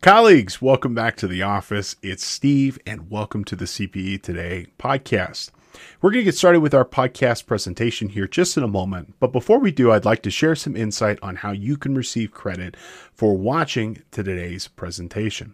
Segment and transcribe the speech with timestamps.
[0.00, 1.94] Colleagues, welcome back to the office.
[2.02, 5.50] It's Steve, and welcome to the CPE Today podcast.
[6.00, 9.16] We're going to get started with our podcast presentation here just in a moment.
[9.20, 12.32] But before we do, I'd like to share some insight on how you can receive
[12.32, 12.78] credit
[13.12, 15.52] for watching today's presentation.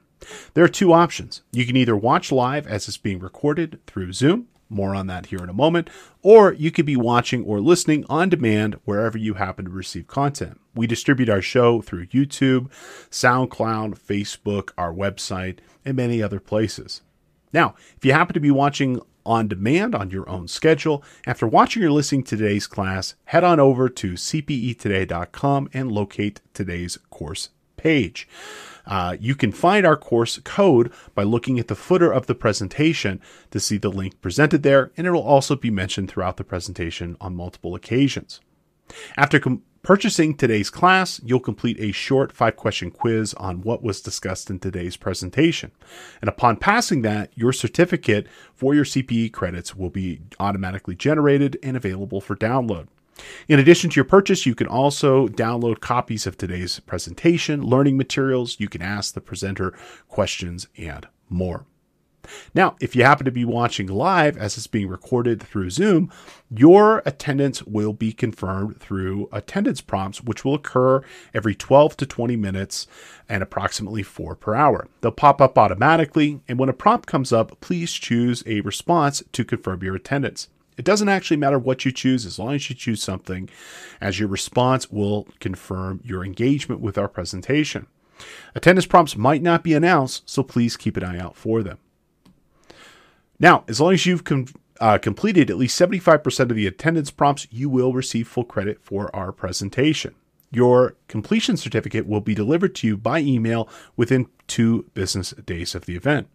[0.54, 1.42] There are two options.
[1.50, 5.42] You can either watch live as it's being recorded through Zoom, more on that here
[5.42, 5.90] in a moment.
[6.22, 10.60] Or you could be watching or listening on demand wherever you happen to receive content.
[10.74, 12.70] We distribute our show through YouTube,
[13.10, 17.02] SoundCloud, Facebook, our website, and many other places.
[17.52, 21.82] Now, if you happen to be watching on demand on your own schedule, after watching
[21.82, 28.28] or listening to today's class, head on over to cpetoday.com and locate today's course page.
[28.86, 33.20] Uh, you can find our course code by looking at the footer of the presentation
[33.50, 37.16] to see the link presented there, and it will also be mentioned throughout the presentation
[37.20, 38.40] on multiple occasions.
[39.16, 44.00] After com- purchasing today's class, you'll complete a short five question quiz on what was
[44.00, 45.72] discussed in today's presentation.
[46.20, 51.76] And upon passing that, your certificate for your CPE credits will be automatically generated and
[51.76, 52.88] available for download.
[53.48, 58.60] In addition to your purchase, you can also download copies of today's presentation, learning materials.
[58.60, 59.72] You can ask the presenter
[60.08, 61.66] questions and more.
[62.54, 66.10] Now, if you happen to be watching live as it's being recorded through Zoom,
[66.50, 71.02] your attendance will be confirmed through attendance prompts, which will occur
[71.34, 72.86] every 12 to 20 minutes
[73.28, 74.88] and approximately four per hour.
[75.00, 79.44] They'll pop up automatically, and when a prompt comes up, please choose a response to
[79.44, 80.48] confirm your attendance.
[80.76, 83.48] It doesn't actually matter what you choose as long as you choose something,
[84.00, 87.86] as your response will confirm your engagement with our presentation.
[88.54, 91.78] Attendance prompts might not be announced, so please keep an eye out for them.
[93.38, 94.46] Now, as long as you've com-
[94.80, 99.14] uh, completed at least 75% of the attendance prompts, you will receive full credit for
[99.14, 100.14] our presentation.
[100.50, 105.86] Your completion certificate will be delivered to you by email within two business days of
[105.86, 106.28] the event.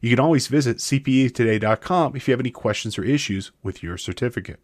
[0.00, 4.60] You can always visit cpetoday.com if you have any questions or issues with your certificate.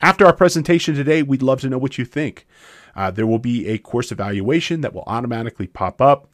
[0.00, 2.46] After our presentation today, we'd love to know what you think.
[2.94, 6.28] Uh, there will be a course evaluation that will automatically pop up.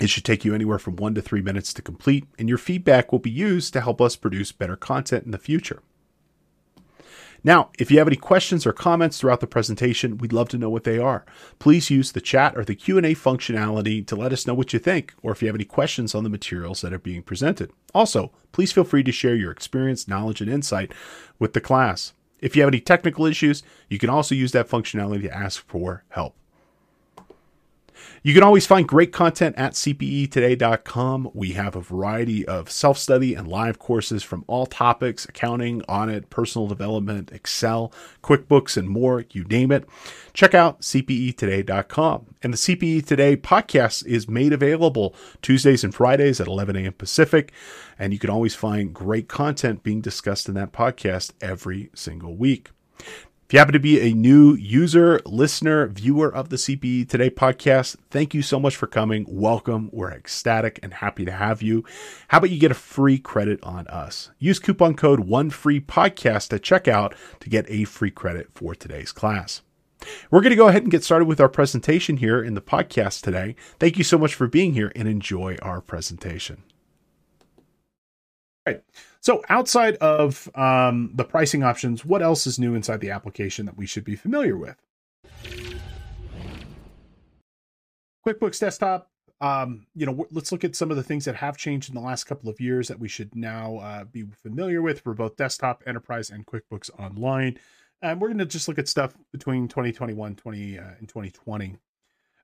[0.00, 3.12] It should take you anywhere from one to three minutes to complete, and your feedback
[3.12, 5.82] will be used to help us produce better content in the future.
[7.46, 10.70] Now, if you have any questions or comments throughout the presentation, we'd love to know
[10.70, 11.26] what they are.
[11.58, 15.12] Please use the chat or the Q&A functionality to let us know what you think
[15.22, 17.70] or if you have any questions on the materials that are being presented.
[17.94, 20.92] Also, please feel free to share your experience, knowledge, and insight
[21.38, 22.14] with the class.
[22.40, 26.04] If you have any technical issues, you can also use that functionality to ask for
[26.08, 26.34] help.
[28.22, 31.30] You can always find great content at cpetoday.com.
[31.34, 36.30] We have a variety of self study and live courses from all topics accounting, audit,
[36.30, 39.86] personal development, Excel, QuickBooks, and more you name it.
[40.32, 42.34] Check out cpetoday.com.
[42.42, 46.92] And the CPE Today podcast is made available Tuesdays and Fridays at 11 a.m.
[46.94, 47.52] Pacific.
[47.98, 52.70] And you can always find great content being discussed in that podcast every single week.
[53.54, 58.34] You happen to be a new user, listener, viewer of the CPE Today podcast, thank
[58.34, 59.24] you so much for coming.
[59.28, 59.90] Welcome.
[59.92, 61.84] We're ecstatic and happy to have you.
[62.26, 64.32] How about you get a free credit on us?
[64.40, 69.12] Use coupon code one free podcast at checkout to get a free credit for today's
[69.12, 69.62] class.
[70.32, 73.22] We're going to go ahead and get started with our presentation here in the podcast
[73.22, 73.54] today.
[73.78, 76.64] Thank you so much for being here and enjoy our presentation.
[78.66, 78.82] All right.
[79.24, 83.74] So outside of um, the pricing options, what else is new inside the application that
[83.74, 84.76] we should be familiar with?
[88.26, 89.10] QuickBooks Desktop.
[89.40, 92.02] Um, you know, let's look at some of the things that have changed in the
[92.02, 95.82] last couple of years that we should now uh, be familiar with for both Desktop,
[95.86, 97.58] Enterprise, and QuickBooks Online.
[98.02, 101.76] And we're going to just look at stuff between 2021, 20 uh, and 2020.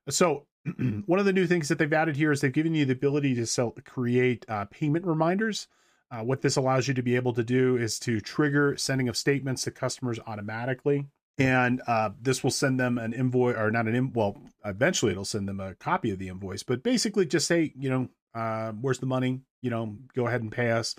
[0.09, 0.47] So
[1.05, 3.35] one of the new things that they've added here is they've given you the ability
[3.35, 5.67] to sell, create uh, payment reminders.
[6.11, 9.15] Uh, what this allows you to be able to do is to trigger sending of
[9.15, 11.07] statements to customers automatically.
[11.37, 14.15] And uh, this will send them an invoice, or not an invoice.
[14.15, 16.61] Well, eventually it'll send them a copy of the invoice.
[16.63, 19.41] But basically, just say, you know, uh, where's the money?
[19.61, 20.95] You know, go ahead and pay us,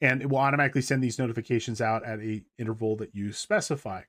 [0.00, 4.02] and it will automatically send these notifications out at a interval that you specify.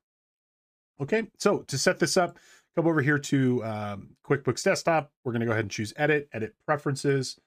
[1.00, 2.38] Okay, so to set this up,
[2.76, 5.12] come over here to um, QuickBooks Desktop.
[5.24, 7.40] We're going to go ahead and choose Edit, Edit Preferences.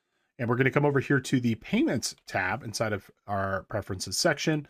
[0.42, 4.18] And we're going to come over here to the payments tab inside of our preferences
[4.18, 4.66] section.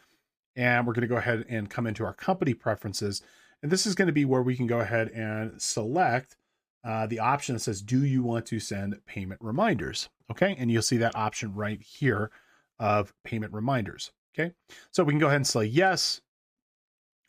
[0.55, 3.23] And we're going to go ahead and come into our company preferences.
[3.63, 6.37] And this is going to be where we can go ahead and select
[6.85, 10.11] uh, the option that says, do you want to send payment reminders?
[10.31, 10.55] Okay.
[10.59, 12.31] And you'll see that option right here
[12.79, 14.13] of payment reminders.
[14.39, 14.53] Okay.
[14.91, 16.21] So we can go ahead and select yes.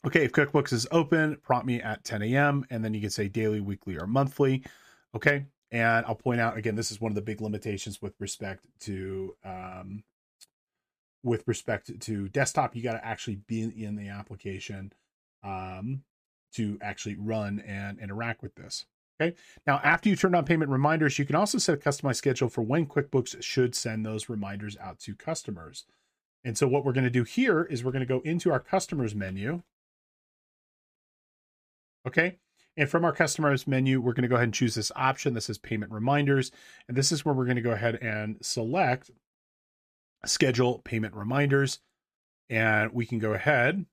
[0.05, 0.25] Okay.
[0.25, 2.65] If QuickBooks is open, prompt me at 10 a.m.
[2.69, 4.65] And then you can say daily, weekly, or monthly.
[5.15, 5.45] Okay.
[5.73, 9.35] And I'll point out again, this is one of the big limitations with respect to
[9.43, 10.03] um,
[11.23, 12.75] with respect to desktop.
[12.75, 14.93] You got to actually be in the application
[15.43, 16.03] um,
[16.53, 18.85] to actually run and interact with this.
[19.19, 19.35] Okay.
[19.65, 22.61] Now, after you turn on payment reminders, you can also set a customized schedule for
[22.61, 25.85] when QuickBooks should send those reminders out to customers.
[26.43, 28.59] And so, what we're going to do here is we're going to go into our
[28.59, 29.63] customers menu.
[32.07, 32.37] Okay.
[32.75, 35.33] And from our customers menu, we're going to go ahead and choose this option.
[35.33, 36.51] This is payment reminders.
[36.87, 39.11] And this is where we're going to go ahead and select
[40.25, 41.79] schedule payment reminders.
[42.49, 43.85] And we can go ahead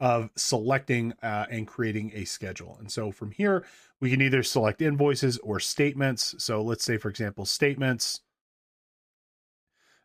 [0.00, 2.76] of selecting uh, and creating a schedule.
[2.80, 3.64] And so from here,
[4.00, 6.34] we can either select invoices or statements.
[6.38, 8.20] So let's say, for example, statements.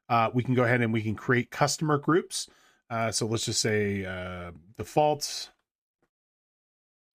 [0.10, 2.48] Uh, we can go ahead and we can create customer groups.
[2.90, 5.50] Uh, so let's just say uh, defaults.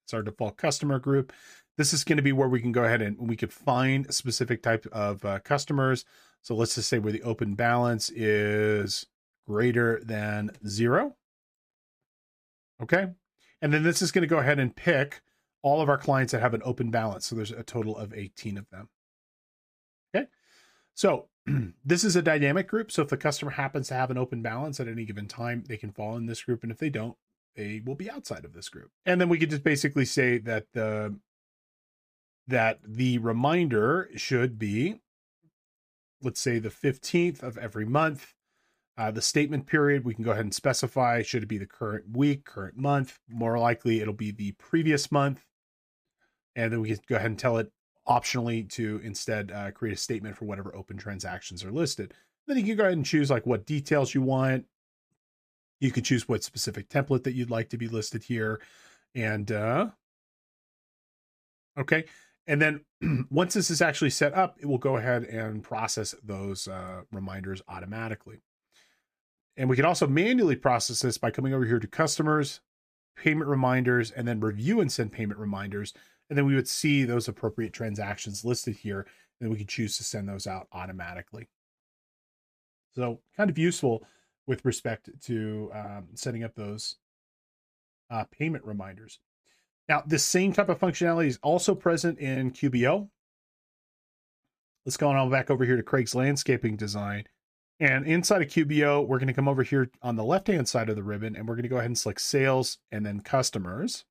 [0.08, 1.34] It's our default customer group.
[1.76, 4.62] This is going to be where we can go ahead and we could find specific
[4.62, 6.06] type of uh, customers.
[6.40, 9.04] So let's just say where the open balance is
[9.46, 11.14] greater than zero.
[12.82, 13.08] Okay.
[13.60, 15.20] And then this is going to go ahead and pick
[15.60, 17.26] all of our clients that have an open balance.
[17.26, 18.88] So there's a total of 18 of them.
[20.16, 20.28] Okay.
[20.94, 21.28] So
[21.84, 22.90] this is a dynamic group.
[22.90, 25.76] So if the customer happens to have an open balance at any given time, they
[25.76, 26.62] can fall in this group.
[26.62, 27.18] And if they don't,
[27.58, 28.90] they will be outside of this group.
[29.04, 31.18] And then we could just basically say that the
[32.46, 35.00] that the reminder should be
[36.22, 38.34] let's say the 15th of every month
[38.98, 42.04] uh, the statement period, we can go ahead and specify should it be the current
[42.16, 43.20] week, current month.
[43.28, 45.44] More likely, it'll be the previous month.
[46.56, 47.70] And then we can go ahead and tell it
[48.08, 52.12] optionally to instead uh, create a statement for whatever open transactions are listed.
[52.48, 54.64] Then you can go ahead and choose like what details you want.
[55.80, 58.60] You can choose what specific template that you'd like to be listed here.
[59.14, 59.88] And uh,
[61.78, 62.04] okay.
[62.46, 62.80] And then
[63.30, 67.62] once this is actually set up, it will go ahead and process those uh, reminders
[67.68, 68.40] automatically.
[69.56, 72.60] And we can also manually process this by coming over here to customers,
[73.16, 75.92] payment reminders, and then review and send payment reminders.
[76.28, 79.06] And then we would see those appropriate transactions listed here.
[79.40, 81.48] And we can choose to send those out automatically.
[82.94, 84.04] So kind of useful
[84.48, 86.96] with respect to um, setting up those
[88.10, 89.20] uh, payment reminders.
[89.88, 93.08] Now, this same type of functionality is also present in QBO.
[94.84, 97.24] Let's go on back over here to Craig's landscaping design.
[97.78, 100.96] And inside of QBO, we're going to come over here on the left-hand side of
[100.96, 104.04] the ribbon, and we're going to go ahead and select sales and then customers.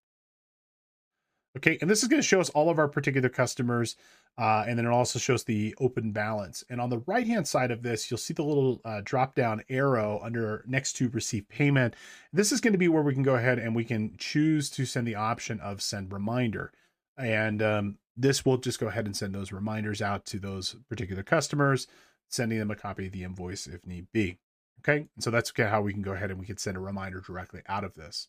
[1.56, 3.96] Okay, and this is going to show us all of our particular customers,
[4.38, 6.64] uh, and then it also shows the open balance.
[6.70, 10.64] And on the right-hand side of this, you'll see the little uh, drop-down arrow under
[10.68, 11.96] next to receive payment.
[12.32, 14.86] This is going to be where we can go ahead and we can choose to
[14.86, 16.72] send the option of send reminder.
[17.18, 21.24] And um, this will just go ahead and send those reminders out to those particular
[21.24, 21.88] customers
[22.30, 24.38] sending them a copy of the invoice if need be.
[24.80, 26.82] Okay, so that's kind of how we can go ahead and we can send a
[26.82, 28.28] reminder directly out of this.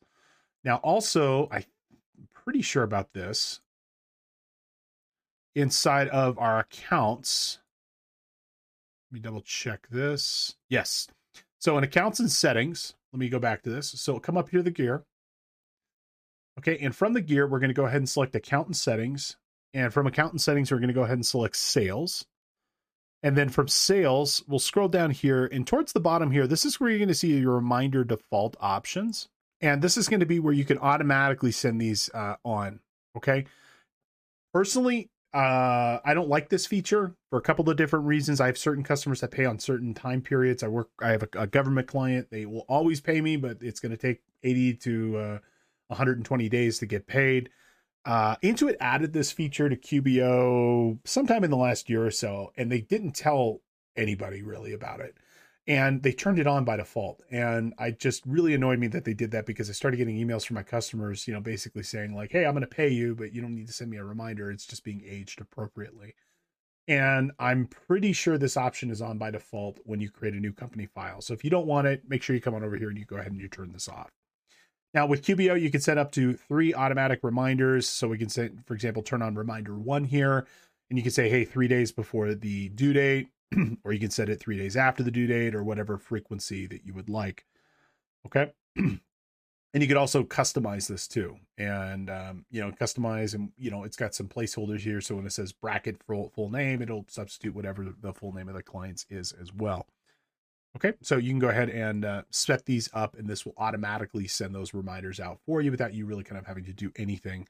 [0.65, 1.49] Now, also,
[2.33, 3.61] Pretty sure about this.
[5.55, 7.59] Inside of our accounts,
[9.11, 10.57] let me double check this.
[10.69, 11.09] Yes.
[11.59, 13.91] So in accounts and settings, let me go back to this.
[13.91, 15.05] So come up here to the gear.
[16.59, 19.37] Okay, and from the gear, we're going to go ahead and select account and settings.
[19.75, 22.27] And from account and settings, we're going to go ahead and select sales.
[23.23, 26.79] And then from sales, we'll scroll down here and towards the bottom here, this is
[26.79, 29.29] where you're going to see your reminder default options.
[29.61, 32.81] And this is going to be where you can automatically send these uh, on.
[33.17, 33.47] Okay.
[34.53, 38.41] Personally, uh, I don't like this feature for a couple of different reasons.
[38.41, 40.63] I have certain customers that pay on certain time periods.
[40.63, 42.29] I work, I have a, a government client.
[42.31, 45.39] They will always pay me, but it's going to take 80 to uh,
[45.89, 47.51] 120 days to get paid.
[48.05, 52.73] Uh, Intuit added this feature to QBO sometime in the last year or so, and
[52.73, 53.61] they didn't tell
[53.97, 55.17] anybody really about it.
[55.69, 57.23] And they turned it on by default.
[57.31, 60.47] And I just really annoyed me that they did that because I started getting emails
[60.47, 63.35] from my customers, you know, basically saying, like, hey, I'm going to pay you, but
[63.35, 64.51] you don't need to send me a reminder.
[64.51, 66.15] It's just being aged appropriately.
[66.89, 70.55] And I'm pretty sure this option is on by default when you create a new
[70.55, 71.21] company file.
[71.21, 73.05] So if you don't want it, make sure you come on over here and you
[73.05, 74.09] go ahead and you turn this off.
[74.95, 77.87] Now with QBO, you can set up to three automatic reminders.
[77.87, 80.47] So we can say, for example, turn on reminder one here,
[80.89, 83.29] and you can say, hey, three days before the due date,
[83.85, 86.85] or you can set it three days after the due date or whatever frequency that
[86.85, 87.45] you would like.
[88.27, 88.53] Okay.
[88.77, 89.01] and
[89.75, 91.37] you could also customize this too.
[91.57, 95.01] And, um, you know, customize and, you know, it's got some placeholders here.
[95.01, 98.55] So when it says bracket full, full name, it'll substitute whatever the full name of
[98.55, 99.87] the clients is as well.
[100.77, 104.29] Okay, so you can go ahead and uh, set these up, and this will automatically
[104.29, 107.49] send those reminders out for you without you really kind of having to do anything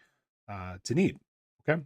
[0.48, 1.18] uh, to need.
[1.68, 1.82] Okay.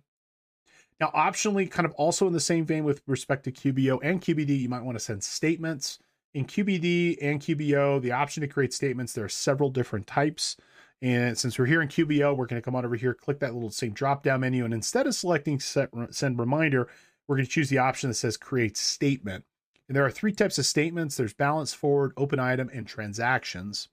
[1.03, 4.57] Now, optionally, kind of also in the same vein with respect to QBO and QBD,
[4.57, 5.99] you might want to send statements.
[6.33, 10.57] In QBD and QBO, the option to create statements, there are several different types.
[11.01, 13.53] And since we're here in QBO, we're going to come on over here, click that
[13.53, 14.65] little same drop down menu.
[14.65, 16.87] And instead of selecting set, send reminder,
[17.27, 19.45] we're going to choose the option that says create statement.
[19.89, 23.89] And there are three types of statements there's balance forward, open item, and transactions.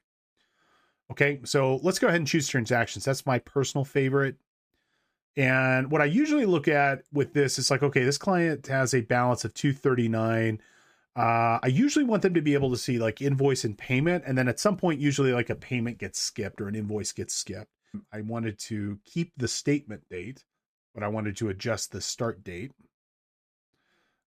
[1.10, 3.04] Okay, so let's go ahead and choose transactions.
[3.04, 4.36] That's my personal favorite.
[5.40, 9.00] And what I usually look at with this is like, okay, this client has a
[9.00, 10.60] balance of 239.
[11.16, 14.26] Uh, I usually want them to be able to see like invoice and payment.
[14.28, 17.34] And then at some point, usually like a payment gets skipped or an invoice gets
[17.34, 17.72] skipped.
[18.12, 20.44] I wanted to keep the statement date,
[20.94, 22.74] but I wanted to adjust the start date.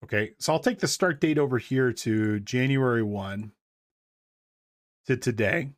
[0.04, 3.54] Okay, so I'll take the start date over here to January 1
[5.06, 5.70] to today.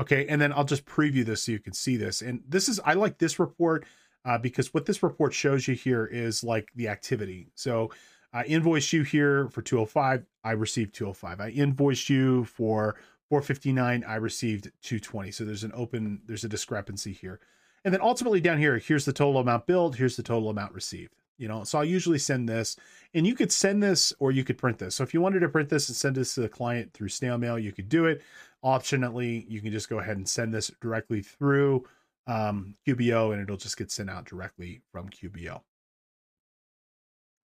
[0.00, 2.22] Okay, and then I'll just preview this so you can see this.
[2.22, 3.84] And this is, I like this report
[4.24, 7.48] uh, because what this report shows you here is like the activity.
[7.54, 7.90] So
[8.32, 11.40] I invoiced you here for 205, I received 205.
[11.40, 12.96] I invoiced you for
[13.30, 15.30] 459, I received 220.
[15.30, 17.40] So there's an open, there's a discrepancy here.
[17.84, 21.14] And then ultimately down here, here's the total amount billed, here's the total amount received.
[21.38, 22.76] You know, so I'll usually send this,
[23.14, 24.96] and you could send this or you could print this.
[24.96, 27.38] So if you wanted to print this and send this to the client through snail
[27.38, 28.22] mail, you could do it.
[28.64, 31.86] Optionally, you can just go ahead and send this directly through
[32.28, 35.62] um, QBO and it'll just get sent out directly from QBO.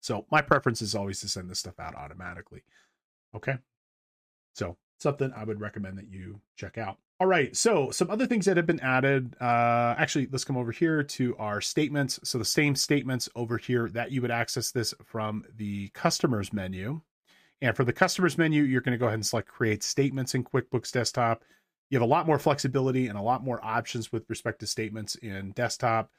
[0.02, 2.64] So my preference is always to send this stuff out automatically.
[3.34, 3.58] Okay.
[4.54, 6.98] So something I would recommend that you check out.
[7.20, 7.56] All right.
[7.56, 9.36] So some other things that have been added.
[9.40, 12.20] Uh, actually, let's come over here to our statements.
[12.26, 17.00] So the same statements over here that you would access this from the customers menu.
[17.62, 20.44] And for the customers menu, you're going to go ahead and select create statements in
[20.44, 21.44] QuickBooks Desktop.
[21.90, 25.16] You have a lot more flexibility and a lot more options with respect to statements
[25.16, 26.10] in desktop.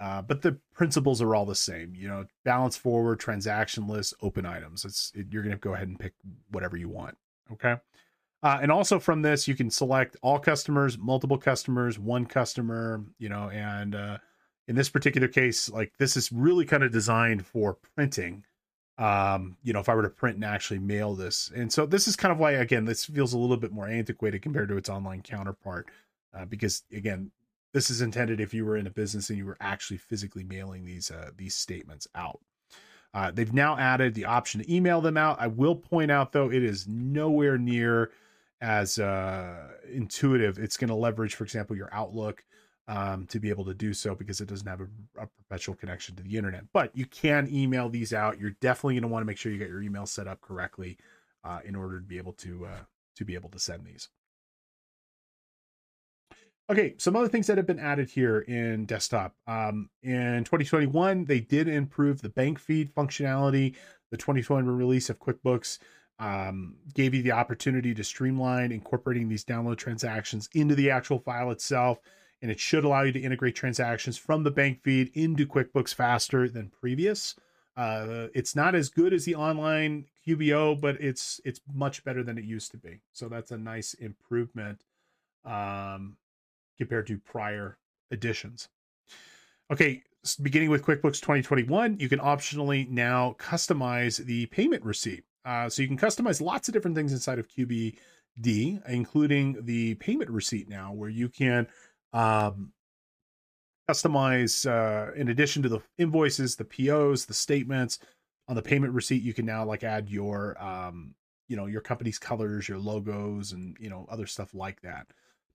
[0.00, 1.94] Uh, but the principles are all the same.
[1.94, 4.84] You know, balance forward, transaction list, open items.
[4.84, 6.14] It's it, you're going to go ahead and pick
[6.50, 7.16] whatever you want.
[7.52, 7.76] Okay.
[8.42, 13.04] Uh, and also from this, you can select all customers, multiple customers, one customer.
[13.18, 14.18] You know, and uh,
[14.68, 18.44] in this particular case, like this is really kind of designed for printing
[19.00, 21.50] um, you know, if I were to print and actually mail this.
[21.56, 24.42] And so this is kind of why, again, this feels a little bit more antiquated
[24.42, 25.88] compared to its online counterpart,
[26.34, 27.30] uh, because again,
[27.72, 30.84] this is intended if you were in a business and you were actually physically mailing
[30.84, 32.40] these uh, these statements out.
[33.14, 35.40] Uh, they've now added the option to email them out.
[35.40, 38.10] I will point out though, it is nowhere near
[38.60, 40.58] as uh, intuitive.
[40.58, 42.44] It's going to leverage, for example, your Outlook
[42.90, 46.16] um, to be able to do so because it doesn't have a, a, perpetual connection
[46.16, 46.64] to the internet.
[46.72, 48.40] But you can email these out.
[48.40, 50.98] You're definitely going to want to make sure you get your email set up correctly
[51.44, 52.80] uh, in order to be able to uh,
[53.16, 54.08] to be able to send these.
[56.68, 59.34] Okay, some other things that have been added here in desktop.
[59.46, 63.76] Um, in 2021, they did improve the bank feed functionality.
[64.10, 65.78] The 2021 release of QuickBooks
[66.18, 71.50] um, gave you the opportunity to streamline incorporating these download transactions into the actual file
[71.50, 71.98] itself
[72.42, 76.48] and it should allow you to integrate transactions from the bank feed into QuickBooks faster
[76.48, 77.34] than previous.
[77.76, 82.36] Uh, it's not as good as the online QBO, but it's it's much better than
[82.36, 83.00] it used to be.
[83.12, 84.84] So that's a nice improvement
[85.44, 86.16] um,
[86.78, 87.78] compared to prior
[88.10, 88.68] editions.
[89.70, 90.02] Okay,
[90.42, 95.24] beginning with QuickBooks 2021, you can optionally now customize the payment receipt.
[95.44, 97.96] Uh, so you can customize lots of different things inside of QBD,
[98.88, 101.66] including the payment receipt now, where you can
[102.12, 102.72] um,
[103.88, 107.98] customize uh, in addition to the invoices the pos the statements
[108.48, 111.14] on the payment receipt you can now like add your um,
[111.50, 115.08] you know your company's colors your logos and you know other stuff like that.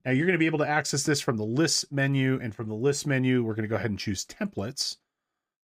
[0.03, 2.67] Now you're going to be able to access this from the list menu and from
[2.67, 4.97] the list menu we're going to go ahead and choose templates.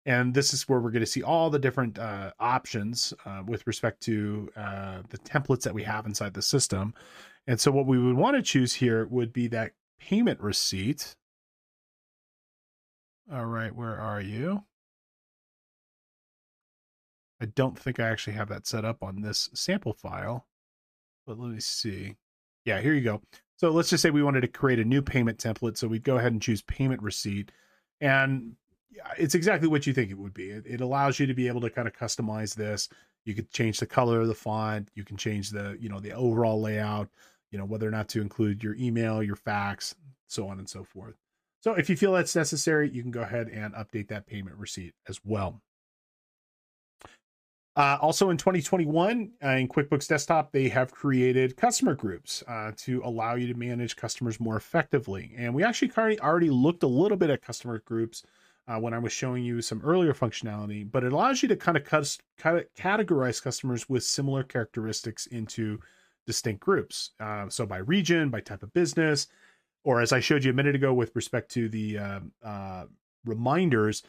[0.06, 3.66] And this is where we're going to see all the different uh, options uh, with
[3.66, 6.94] respect to uh, the templates that we have inside the system.
[7.46, 11.16] And so what we would want to choose here would be that payment receipt.
[13.32, 14.64] All right, where are you?
[17.40, 20.46] I don't think I actually have that set up on this sample file,
[21.26, 22.16] but let me see.
[22.64, 23.22] Yeah, here you go.
[23.56, 25.76] So let's just say we wanted to create a new payment template.
[25.76, 27.52] So we'd go ahead and choose payment receipt.
[28.00, 28.56] And
[29.16, 30.50] it's exactly what you think it would be.
[30.50, 32.88] It, it allows you to be able to kind of customize this.
[33.24, 34.90] You could change the color of the font.
[34.94, 37.08] You can change the, you know, the overall layout
[37.50, 39.94] you know, whether or not to include your email, your fax,
[40.26, 41.14] so on and so forth.
[41.60, 44.94] So if you feel that's necessary, you can go ahead and update that payment receipt
[45.08, 45.60] as well.
[47.78, 53.00] Uh, also in 2021, uh, in QuickBooks Desktop, they have created customer groups uh, to
[53.04, 55.32] allow you to manage customers more effectively.
[55.36, 58.24] And we actually already looked a little bit at customer groups
[58.66, 61.76] uh, when I was showing you some earlier functionality, but it allows you to kind
[61.76, 65.78] of cut, kind of categorize customers with similar characteristics into
[66.28, 67.12] distinct groups.
[67.18, 69.28] Uh, so by region, by type of business,
[69.82, 72.84] or as I showed you a minute ago with respect to the uh, uh,
[73.24, 74.02] reminders,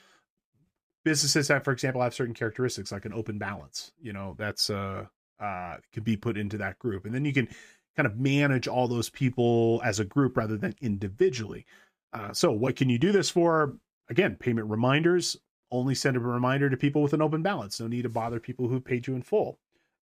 [1.05, 3.93] businesses that, for example, have certain characteristics like an open balance.
[4.01, 5.05] You know, that's uh,
[5.39, 7.47] uh, can be put into that group, and then you can
[7.95, 11.65] kind of manage all those people as a group rather than individually.
[12.11, 13.77] Uh, so, what can you do this for?
[14.09, 15.37] Again, payment reminders.
[15.71, 17.79] Only send a reminder to people with an open balance.
[17.79, 19.59] No need to bother people who paid you in full.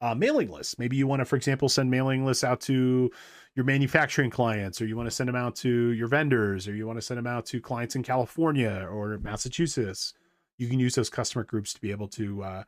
[0.03, 0.81] Uh, mailing lists.
[0.81, 3.09] Maybe you want to, for example, send mailing lists out to
[3.55, 6.89] your manufacturing clients, or you want to send them out to your vendors, or you
[6.89, 10.13] want to send them out to clients in California or Massachusetts.
[10.59, 12.65] You can use those customer groups to be able to uh,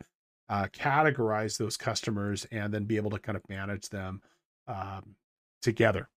[0.49, 4.23] uh, categorize those customers and then be able to kind of manage them
[4.69, 5.17] um,
[5.61, 6.09] together.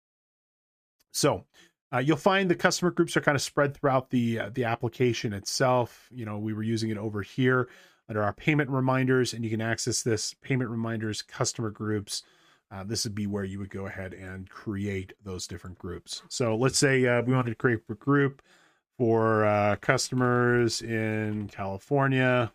[1.14, 1.46] So
[1.92, 5.34] uh, you'll find the customer groups are kind of spread throughout the uh, the application
[5.34, 6.10] itself.
[6.12, 7.70] You know, we were using it over here
[8.10, 12.24] under our payment reminders, and you can access this payment reminders customer groups.
[12.72, 16.22] Uh, this would be where you would go ahead and create those different groups.
[16.30, 18.42] So let's say uh, we wanted to create a group
[18.98, 22.52] for uh, customers in California.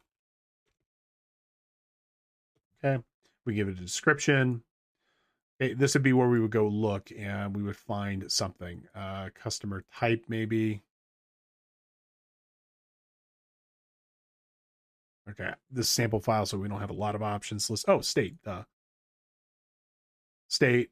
[2.84, 3.02] Okay,
[3.44, 4.62] we give it a description
[5.62, 9.30] Okay, this would be where we would go look and we would find something uh
[9.34, 10.82] customer type maybe
[15.32, 17.70] okay this sample file so we don't have a lot of options.
[17.70, 18.62] List oh state uh
[20.48, 20.90] state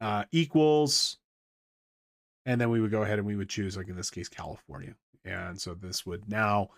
[0.00, 1.18] uh equals
[2.44, 4.94] and then we would go ahead and we would choose like in this case california.
[5.24, 6.70] And so this would now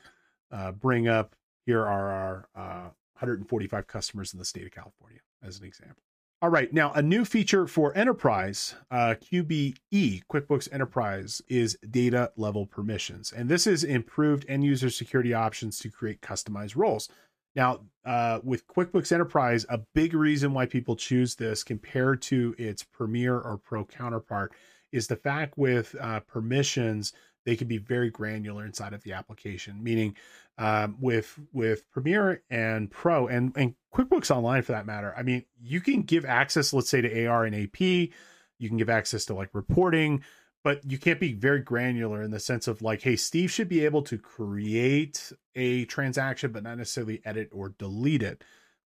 [0.52, 1.34] uh bring up
[1.66, 6.03] here are our uh 145 customers in the state of california as an example
[6.44, 12.66] all right, now a new feature for Enterprise, uh, QBE, QuickBooks Enterprise, is data level
[12.66, 13.32] permissions.
[13.32, 17.08] And this is improved end user security options to create customized roles.
[17.56, 22.82] Now, uh, with QuickBooks Enterprise, a big reason why people choose this compared to its
[22.82, 24.52] Premier or Pro counterpart
[24.92, 27.14] is the fact with uh, permissions,
[27.46, 29.82] they can be very granular inside of the application.
[29.82, 30.14] Meaning,
[30.58, 35.44] um, with with Premier and Pro and and QuickBooks Online for that matter, I mean,
[35.60, 37.80] you can give access, let's say, to AR and AP.
[37.80, 40.22] You can give access to like reporting,
[40.62, 43.84] but you can't be very granular in the sense of like, hey, Steve should be
[43.84, 48.42] able to create a transaction, but not necessarily edit or delete it.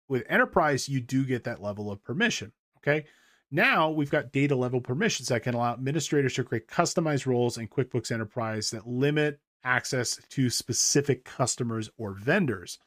[0.09, 2.53] With Enterprise, you do get that level of permission.
[2.79, 3.07] Okay.
[3.51, 7.69] Now we've got data level permissions that can allow administrators to create customized roles in
[7.69, 12.79] QuickBooks Enterprise that limit access to specific customers or vendors.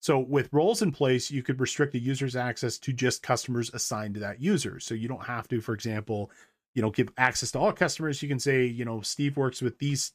[0.00, 4.14] So with roles in place, you could restrict the user's access to just customers assigned
[4.14, 4.80] to that user.
[4.80, 6.30] So you don't have to, for example,
[6.74, 8.22] you know, give access to all customers.
[8.22, 10.12] You can say, you know, Steve works with these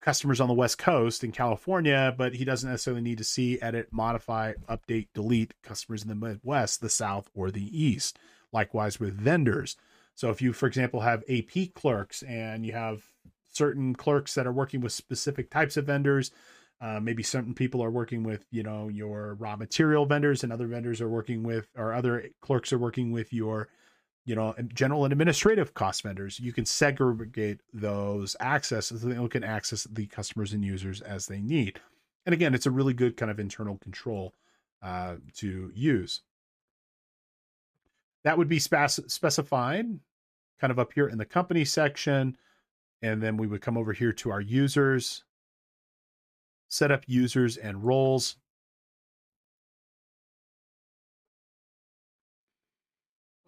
[0.00, 3.88] customers on the West Coast in California, but he doesn't necessarily need to see, edit,
[3.90, 8.18] modify, update, delete customers in the Midwest, the South, or the East.
[8.52, 9.76] Likewise with vendors.
[10.14, 13.02] So if you, for example, have AP clerks and you have
[13.58, 16.30] certain clerks that are working with specific types of vendors,
[16.80, 20.68] uh, maybe certain people are working with, you know, your raw material vendors, and other
[20.68, 23.68] vendors are working with, or other clerks are working with your,
[24.24, 26.38] you know, general and administrative cost vendors.
[26.38, 31.40] You can segregate those access so they can access the customers and users as they
[31.40, 31.80] need.
[32.24, 34.34] And again, it's a really good kind of internal control
[34.82, 36.22] uh, to use.
[38.22, 39.86] That would be spec- specified
[40.60, 42.36] kind of up here in the company section.
[43.02, 45.24] And then we would come over here to our users
[46.68, 48.36] set up users and roles.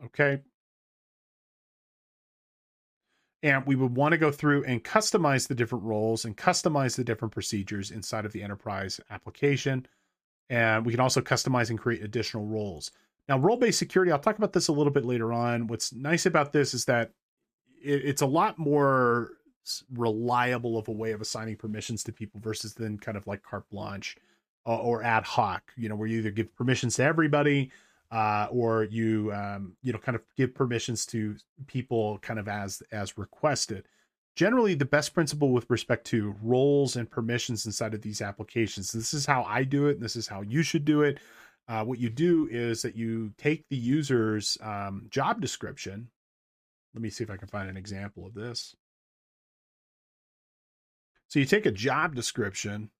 [0.04, 0.40] Okay.
[3.42, 7.04] And we would want to go through and customize the different roles and customize the
[7.04, 9.86] different procedures inside of the enterprise application.
[10.50, 12.90] And we can also customize and create additional roles.
[13.28, 15.68] Now, role based security, I'll talk about this a little bit later on.
[15.68, 17.12] What's nice about this is that
[17.82, 19.30] it's a lot more
[19.94, 23.68] reliable of a way of assigning permissions to people versus then kind of like carte
[23.70, 24.16] blanche
[24.66, 27.70] uh, or ad hoc you know where you either give permissions to everybody
[28.10, 32.82] uh, or you um, you know kind of give permissions to people kind of as
[32.92, 33.86] as requested.
[34.36, 39.12] Generally the best principle with respect to roles and permissions inside of these applications this
[39.12, 41.18] is how i do it and this is how you should do it
[41.68, 46.08] uh, what you do is that you take the user's um, job description.
[46.94, 48.74] Let me see if i can find an example of this
[51.30, 52.90] so you take a job description.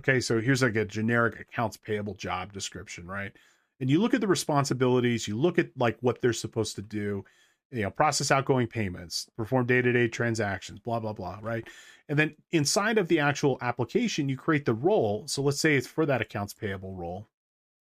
[0.00, 3.32] Okay, so here's like a generic accounts payable job description, right?
[3.80, 7.24] And you look at the responsibilities, you look at like what they're supposed to do.
[7.70, 11.66] you know, process outgoing payments, perform day to day transactions, blah, blah, blah, right?
[12.08, 15.26] And then inside of the actual application, you create the role.
[15.26, 17.28] So let's say it's for that accounts payable role.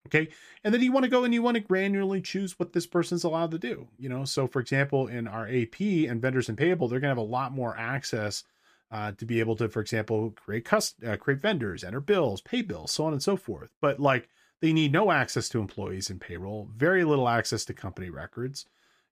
[0.08, 0.30] Okay.
[0.64, 3.24] And then you want to go and you want to granularly choose what this person's
[3.24, 3.88] allowed to do.
[3.98, 7.22] You know, so for example, in our AP and vendors and payable, they're going to
[7.22, 8.44] have a lot more access
[8.92, 12.62] uh, to be able to, for example, create cust- uh, create vendors, enter bills, pay
[12.62, 13.72] bills, so on and so forth.
[13.82, 14.30] But like
[14.62, 18.66] they need no access to employees and payroll, very little access to company records.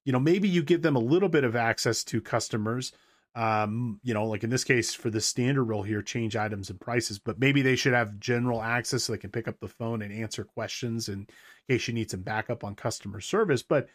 [0.06, 2.92] You know, maybe you give them a little bit of access to customers,
[3.36, 6.80] um, you know, like in this case for the standard role here, change items and
[6.80, 10.02] prices, but maybe they should have general access so they can pick up the phone
[10.02, 11.28] and answer questions in
[11.70, 13.64] case you need some backup on customer service.
[13.64, 13.88] But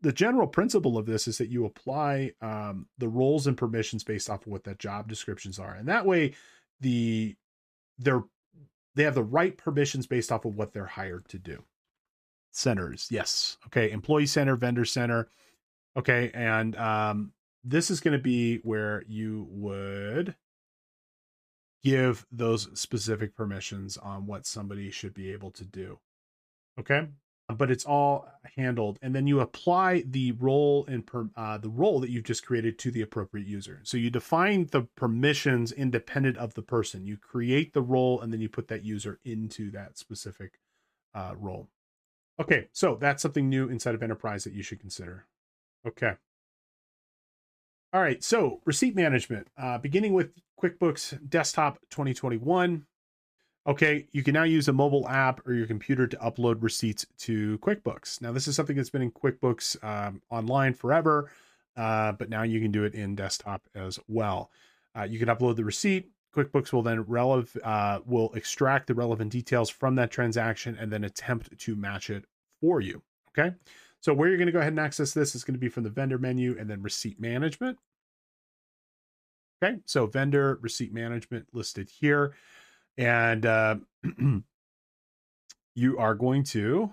[0.00, 4.28] the general principle of this is that you apply um, the roles and permissions based
[4.28, 6.34] off of what that job descriptions are, and that way
[6.80, 7.36] the
[7.98, 8.24] they're
[8.94, 11.62] they have the right permissions based off of what they're hired to do.
[12.50, 15.28] Centers, yes, okay, employee center, vendor center,
[15.96, 17.32] okay, and um,
[17.64, 20.34] this is going to be where you would
[21.82, 25.98] give those specific permissions on what somebody should be able to do.
[26.78, 27.08] Okay,
[27.48, 32.00] but it's all handled, and then you apply the role and per, uh, the role
[32.00, 33.80] that you've just created to the appropriate user.
[33.82, 37.06] So you define the permissions independent of the person.
[37.06, 40.52] You create the role, and then you put that user into that specific
[41.14, 41.68] uh, role.
[42.40, 45.26] Okay, so that's something new inside of Enterprise that you should consider.
[45.86, 46.14] Okay.
[47.94, 52.86] All right, so receipt management, uh, beginning with QuickBooks Desktop 2021.
[53.66, 57.58] Okay, you can now use a mobile app or your computer to upload receipts to
[57.58, 58.22] QuickBooks.
[58.22, 61.30] Now, this is something that's been in QuickBooks um, online forever,
[61.76, 64.50] uh, but now you can do it in desktop as well.
[64.98, 66.08] Uh, you can upload the receipt.
[66.34, 71.04] QuickBooks will then relev- uh, will extract the relevant details from that transaction and then
[71.04, 72.24] attempt to match it
[72.58, 73.02] for you.
[73.28, 73.54] Okay,
[74.02, 75.84] so where you're going to go ahead and access this is going to be from
[75.84, 77.78] the vendor menu and then receipt management.
[79.62, 82.34] Okay, so vendor receipt management listed here.
[82.98, 83.76] And uh,
[85.76, 86.90] you are going to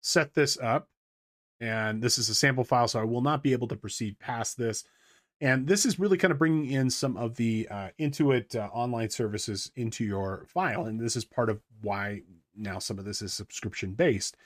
[0.00, 0.88] set this up.
[1.60, 4.58] And this is a sample file, so I will not be able to proceed past
[4.58, 4.82] this.
[5.44, 9.10] And this is really kind of bringing in some of the uh, Intuit uh, online
[9.10, 10.86] services into your file.
[10.86, 12.22] And this is part of why
[12.56, 14.38] now some of this is subscription based.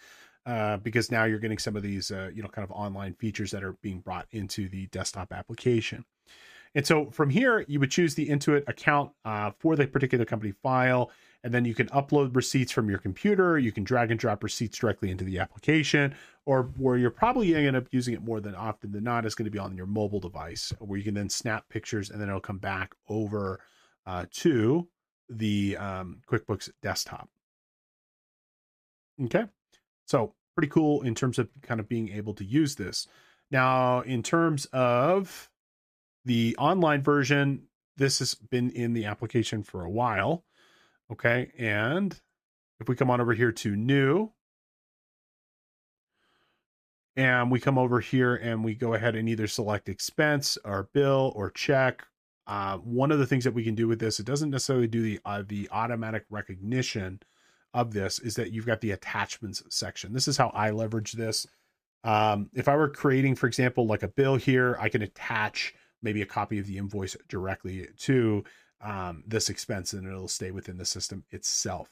[0.45, 3.53] Uh, because now you're getting some of these, uh, you know, kind of online features
[3.53, 6.05] that are being brought into the desktop application.
[6.75, 10.53] And so from here, you would choose the Intuit account uh, for the particular company
[10.65, 11.13] file,
[11.45, 13.59] and then you can upload receipts from your computer.
[13.59, 17.63] You can drag and drop receipts directly into the application, or where you're probably going
[17.63, 19.77] to end up using it more than often than not is going to be on
[19.77, 23.61] your mobile device, where you can then snap pictures and then it'll come back over
[24.07, 24.89] uh, to
[25.29, 27.29] the um, QuickBooks desktop.
[29.25, 29.45] Okay,
[30.07, 33.07] so pretty cool in terms of kind of being able to use this.
[33.51, 35.51] Now, in terms of
[36.25, 37.65] the online version,
[37.97, 40.45] this has been in the application for a while.
[41.11, 42.19] Okay, and
[42.81, 44.31] if we come on over here to new,
[47.19, 51.33] and we come over here and we go ahead and either select expense or bill
[51.35, 52.07] or check.
[52.47, 55.03] Uh, one of the things that we can do with this, it doesn't necessarily do
[55.03, 57.21] the uh, the automatic recognition
[57.75, 60.13] of this is that you've got the attachments section.
[60.13, 61.47] This is how I leverage this.
[62.05, 66.23] Um, if I were creating, for example, like a bill here, I can attach maybe
[66.23, 68.45] a copy of the invoice directly to
[68.81, 71.89] um, this expense and it'll stay within the system itself.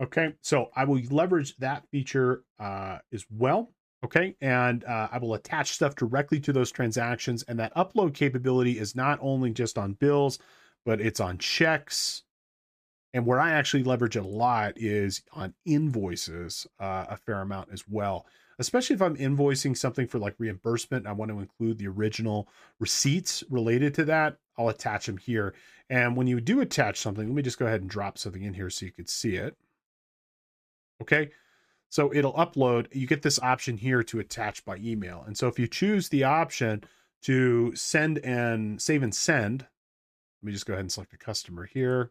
[0.00, 3.72] Okay, so I will leverage that feature uh, as well.
[4.04, 7.42] Okay, and uh, I will attach stuff directly to those transactions.
[7.44, 10.38] And that upload capability is not only just on bills,
[10.86, 12.22] but it's on checks,
[13.12, 17.70] and where I actually leverage it a lot is on invoices, uh, a fair amount
[17.72, 18.26] as well.
[18.60, 22.48] Especially if I'm invoicing something for like reimbursement, I want to include the original
[22.78, 24.36] receipts related to that.
[24.58, 25.54] I'll attach them here.
[25.88, 28.54] And when you do attach something, let me just go ahead and drop something in
[28.54, 29.56] here so you could see it.
[31.00, 31.30] Okay.
[31.90, 32.94] So it'll upload.
[32.94, 35.24] You get this option here to attach by email.
[35.26, 36.84] And so if you choose the option
[37.22, 41.64] to send and save and send, let me just go ahead and select a customer
[41.64, 42.10] here.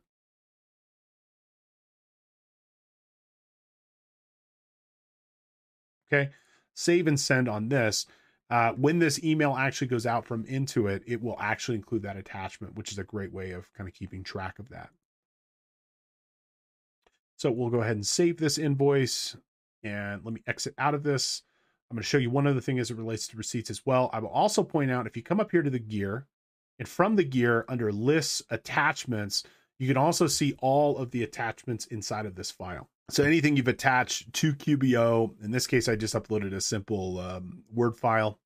[6.12, 6.32] Okay.
[6.74, 8.06] Save and send on this.
[8.50, 12.76] Uh, when this email actually goes out from Intuit, it will actually include that attachment,
[12.76, 14.90] which is a great way of kind of keeping track of that.
[17.38, 19.36] So we'll go ahead and save this invoice
[19.84, 21.44] and let me exit out of this.
[21.90, 24.10] I'm going to show you one other thing as it relates to receipts as well.
[24.12, 26.26] I will also point out if you come up here to the gear
[26.80, 29.44] and from the gear under lists attachments,
[29.80, 32.90] you can also see all of the attachments inside of this file.
[33.10, 37.64] So anything you've attached to QBO, in this case, I just uploaded a simple um,
[37.74, 38.40] Word file.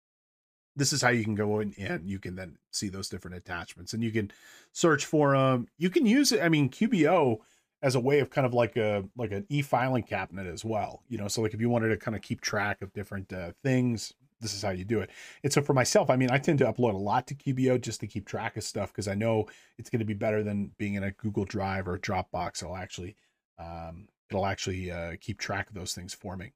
[0.75, 3.93] This is how you can go in and you can then see those different attachments
[3.93, 4.31] and you can
[4.71, 5.67] search for them.
[5.77, 6.41] You can use it.
[6.41, 7.39] I mean, QBO
[7.81, 11.03] as a way of kind of like a like an e-filing cabinet as well.
[11.09, 13.51] You know, so like if you wanted to kind of keep track of different uh,
[13.63, 15.09] things, this is how you do it.
[15.43, 17.99] And so for myself, I mean, I tend to upload a lot to QBO just
[18.01, 19.47] to keep track of stuff because I know
[19.77, 22.63] it's going to be better than being in a Google Drive or Dropbox.
[22.63, 23.15] I'll actually,
[23.59, 26.53] um, it'll actually uh, keep track of those things for me.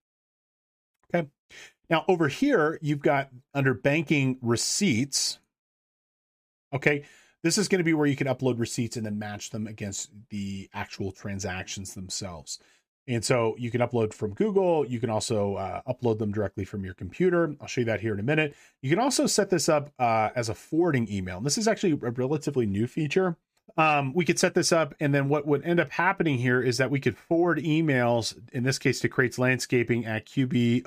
[1.13, 1.27] Okay.
[1.89, 5.39] Now over here, you've got under banking receipts.
[6.73, 7.03] Okay.
[7.43, 10.09] This is going to be where you can upload receipts and then match them against
[10.29, 12.57] the actual transactions themselves.
[13.07, 14.83] And so you can upload from Google.
[14.83, 17.55] You can also uh, upload them directly from your computer.
[17.61, 18.55] I'll show you that here in a minute.
[18.81, 21.38] You can also set this up uh, as a forwarding email.
[21.38, 23.38] And this is actually a relatively new feature.
[23.78, 26.78] Um, we could set this up, and then what would end up happening here is
[26.78, 30.86] that we could forward emails, in this case to Craig's Landscaping at qbodocs.com.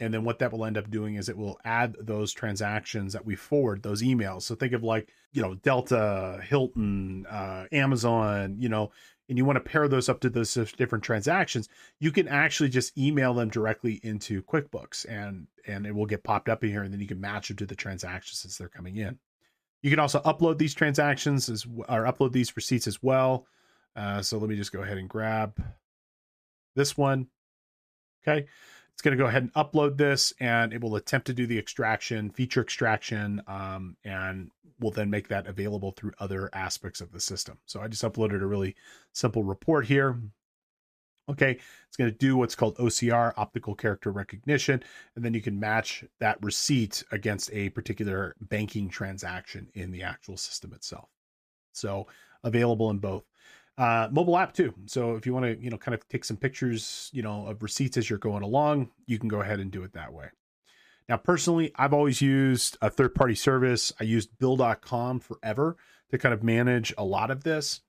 [0.00, 3.26] And then what that will end up doing is it will add those transactions that
[3.26, 4.42] we forward, those emails.
[4.42, 8.92] So think of like, you know, Delta, Hilton, uh, Amazon, you know,
[9.28, 12.96] and you want to pair those up to those different transactions, you can actually just
[12.96, 16.92] email them directly into QuickBooks and and it will get popped up in here and
[16.92, 19.18] then you can match them to the transactions as they're coming in.
[19.82, 23.46] You can also upload these transactions as or upload these receipts as well.
[23.94, 25.62] Uh, so let me just go ahead and grab
[26.74, 27.28] this one.
[28.22, 28.46] Okay.
[28.92, 31.58] It's going to go ahead and upload this and it will attempt to do the
[31.58, 37.20] extraction, feature extraction, um, and will then make that available through other aspects of the
[37.20, 37.58] system.
[37.66, 38.74] So I just uploaded a really
[39.12, 40.20] simple report here.
[41.28, 44.82] Okay, it's going to do what's called OCR, optical character recognition,
[45.14, 50.36] and then you can match that receipt against a particular banking transaction in the actual
[50.36, 51.08] system itself.
[51.72, 52.06] So
[52.44, 53.24] available in both
[53.76, 54.74] uh, mobile app too.
[54.86, 57.62] So if you want to, you know, kind of take some pictures, you know, of
[57.62, 60.28] receipts as you're going along, you can go ahead and do it that way.
[61.08, 63.92] Now, personally, I've always used a third party service.
[63.98, 65.76] I used Bill.com forever
[66.10, 67.80] to kind of manage a lot of this.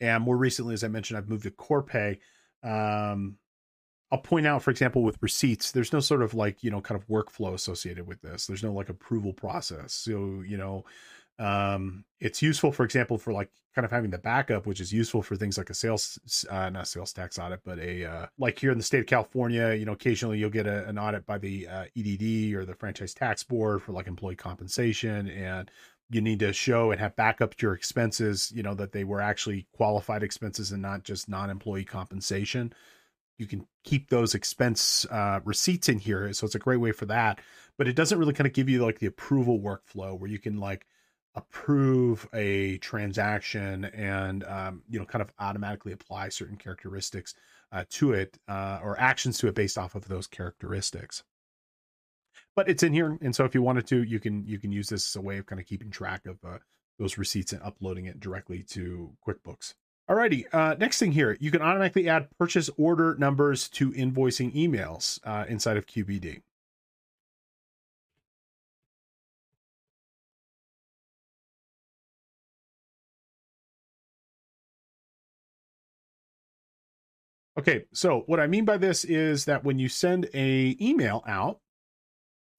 [0.00, 2.18] And more recently, as I mentioned, I've moved to Corpay.
[2.62, 3.38] Um,
[4.10, 6.98] I'll point out, for example, with receipts, there's no sort of like, you know, kind
[6.98, 8.46] of workflow associated with this.
[8.46, 9.92] There's no like approval process.
[9.92, 10.84] So, you know,
[11.38, 15.22] um, it's useful, for example, for like kind of having the backup, which is useful
[15.22, 16.18] for things like a sales,
[16.50, 19.74] uh, not sales tax audit, but a uh, like here in the state of California,
[19.74, 23.14] you know, occasionally you'll get a, an audit by the uh, EDD or the Franchise
[23.14, 25.70] Tax Board for like employee compensation, and
[26.10, 29.66] you need to show and have backup your expenses, you know, that they were actually
[29.72, 32.72] qualified expenses and not just non-employee compensation.
[33.36, 37.06] You can keep those expense uh, receipts in here, so it's a great way for
[37.06, 37.40] that.
[37.76, 40.58] But it doesn't really kind of give you like the approval workflow where you can
[40.58, 40.86] like
[41.34, 47.34] approve a transaction and um, you know kind of automatically apply certain characteristics
[47.70, 51.22] uh, to it uh, or actions to it based off of those characteristics
[52.58, 54.88] but it's in here and so if you wanted to you can you can use
[54.88, 56.58] this as a way of kind of keeping track of uh,
[56.98, 59.74] those receipts and uploading it directly to quickbooks
[60.10, 65.20] Alrighty, uh, next thing here, you can automatically add purchase order numbers to invoicing emails
[65.22, 66.40] uh, inside of QBD.
[77.58, 81.60] Okay, so what I mean by this is that when you send a email out,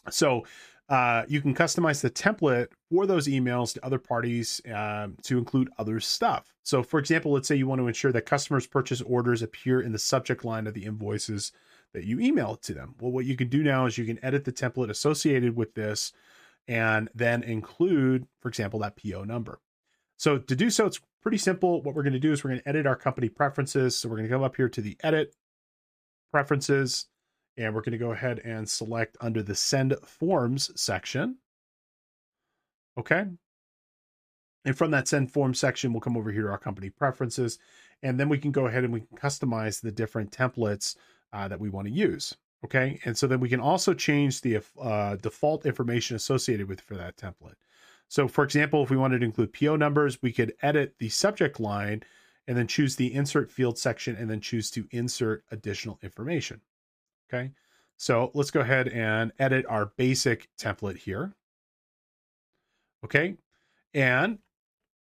[0.10, 0.45] so
[0.89, 5.69] uh, you can customize the template for those emails to other parties uh, to include
[5.78, 6.52] other stuff.
[6.63, 9.91] So, for example, let's say you want to ensure that customers' purchase orders appear in
[9.91, 11.52] the subject line of the invoices
[11.93, 12.95] that you email to them.
[13.00, 16.12] Well, what you can do now is you can edit the template associated with this
[16.67, 19.60] and then include, for example, that PO number.
[20.17, 21.82] So to do so, it's pretty simple.
[21.82, 23.95] What we're going to do is we're going to edit our company preferences.
[23.95, 25.36] So we're going to come up here to the edit
[26.32, 27.08] preferences,
[27.60, 31.36] and we're going to go ahead and select under the send forms section.
[32.98, 33.26] Okay.
[34.65, 37.60] And from that send form section, we'll come over here to our company preferences,
[38.02, 40.95] and then we can go ahead and we can customize the different templates
[41.34, 42.36] uh, that we want to use.
[42.65, 43.00] Okay.
[43.06, 47.17] And so then we can also change the uh, default information associated with for that
[47.17, 47.56] template.
[48.10, 51.60] So, for example, if we wanted to include PO numbers, we could edit the subject
[51.60, 52.04] line
[52.48, 56.60] and then choose the insert field section and then choose to insert additional information.
[57.32, 57.52] Okay.
[57.98, 61.34] So let's go ahead and edit our basic template here.
[63.04, 63.36] Okay.
[63.94, 64.39] And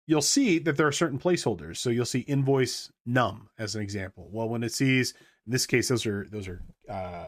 [0.06, 1.76] you'll see that there are certain placeholders.
[1.76, 4.28] So you'll see invoice num as an example.
[4.32, 5.14] Well, when it sees,
[5.46, 7.26] in this case, those are, those are, uh,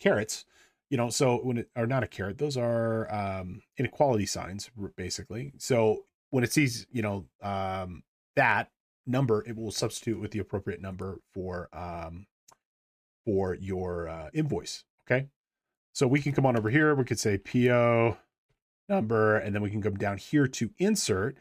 [0.00, 0.44] carets
[0.90, 5.52] you know so when it are not a carrot, those are um inequality signs basically
[5.58, 8.04] so when it sees you know um
[8.36, 8.70] that
[9.08, 12.26] number, it will substitute with the appropriate number for um,
[13.24, 14.84] for your uh, invoice.
[15.06, 15.26] Okay,
[15.92, 16.94] so we can come on over here.
[16.94, 18.16] We could say PO
[18.88, 21.38] number, and then we can come down here to insert.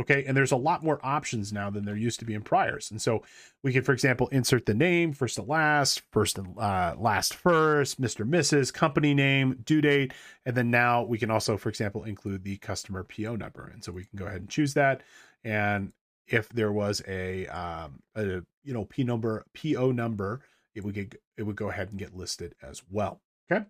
[0.00, 2.90] Okay, and there's a lot more options now than there used to be in priors.
[2.90, 3.22] And so
[3.62, 8.00] we can, for example, insert the name first to last, first and uh, last first,
[8.00, 8.28] Mr.
[8.28, 10.12] Mrs., company name, due date,
[10.44, 13.70] and then now we can also, for example, include the customer PO number.
[13.72, 15.02] And so we can go ahead and choose that.
[15.44, 15.92] And
[16.26, 20.40] if there was a, um, a you know P number PO number,
[20.74, 23.20] it would get it would go ahead and get listed as well.
[23.50, 23.64] Okay.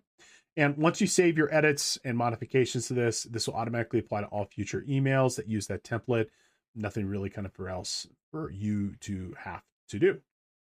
[0.57, 4.27] And once you save your edits and modifications to this, this will automatically apply to
[4.27, 6.27] all future emails that use that template.
[6.73, 10.19] Nothing really kind of for else for you to have to do.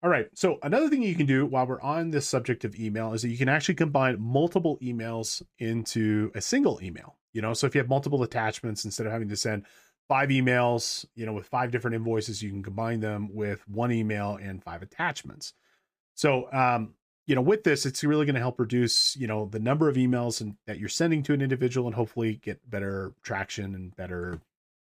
[0.02, 0.28] All right.
[0.34, 3.30] So another thing you can do while we're on this subject of email is that
[3.30, 7.16] you can actually combine multiple emails into a single email.
[7.32, 9.64] You know, so if you have multiple attachments, instead of having to send
[10.08, 14.38] five emails, you know, with five different invoices, you can combine them with one email
[14.40, 15.52] and five attachments.
[16.14, 16.94] So um,
[17.28, 19.96] you know, with this, it's really going to help reduce, you know, the number of
[19.96, 24.40] emails and that you're sending to an individual and hopefully get better traction and better,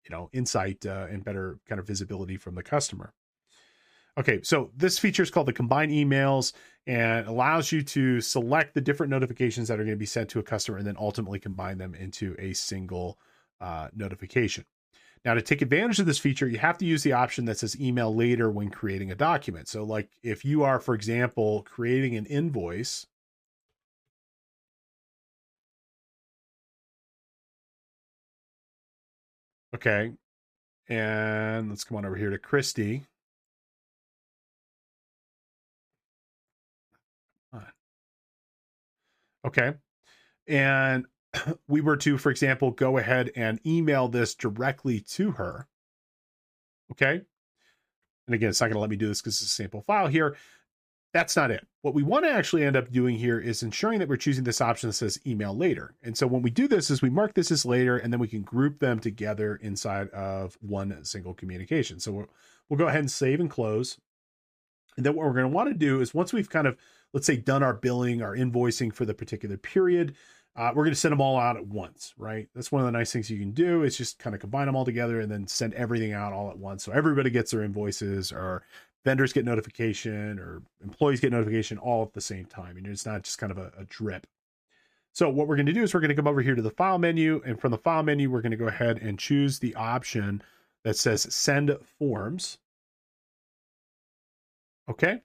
[0.03, 3.13] you know, insight uh, and better kind of visibility from the customer.
[4.17, 6.51] Okay, so this feature is called the combine emails
[6.87, 10.39] and allows you to select the different notifications that are going to be sent to
[10.39, 13.17] a customer and then ultimately combine them into a single
[13.61, 14.65] uh, notification.
[15.25, 17.79] Now, to take advantage of this feature, you have to use the option that says
[17.81, 19.67] email later when creating a document.
[19.67, 23.07] So, like if you are, for example, creating an invoice,
[29.75, 30.13] okay,
[30.89, 33.05] and let's come on over here to Kristy.
[39.45, 39.73] Okay.
[40.47, 41.05] And
[41.67, 45.67] we were to, for example, go ahead and email this directly to her,
[46.91, 47.21] okay?
[48.27, 50.07] And again, it's not going to let me do this because it's a sample file
[50.07, 50.35] here.
[51.13, 51.65] That's not it.
[51.81, 54.59] What we want to actually end up doing here is ensuring that we're choosing this
[54.59, 55.95] option that says email later.
[56.03, 58.27] And so when we do this is we mark this as later and then we
[58.27, 62.01] can group them together inside of one single communication.
[62.01, 62.29] So we'll,
[62.67, 63.97] we'll go ahead and save and close.
[64.97, 66.77] And then what we're going to want to do is once we've kind of,
[67.13, 70.15] let's say, done our billing, our invoicing for the particular period,
[70.55, 72.47] uh, we're going to send them all out at once, right?
[72.55, 74.75] That's one of the nice things you can do is just kind of combine them
[74.75, 76.83] all together and then send everything out all at once.
[76.83, 78.63] So everybody gets their invoices or
[79.03, 82.77] vendors get notification or employees get notification all at the same time.
[82.77, 84.27] And it's not just kind of a, a drip.
[85.11, 86.71] So what we're going to do is we're going to come over here to the
[86.71, 89.75] file menu and from the file menu, we're going to go ahead and choose the
[89.75, 90.41] option
[90.83, 92.59] that says send forms.
[94.89, 95.21] Okay.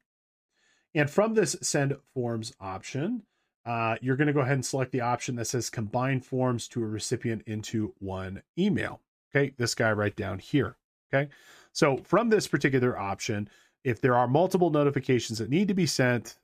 [0.94, 3.22] And from this send forms option,
[3.66, 6.82] uh, you're going to go ahead and select the option that says combine forms to
[6.82, 9.00] a recipient into one email.
[9.34, 10.76] Okay, this guy right down here.
[11.12, 11.30] Okay,
[11.72, 13.48] so from this particular option,
[13.84, 16.36] if there are multiple notifications that need to be sent,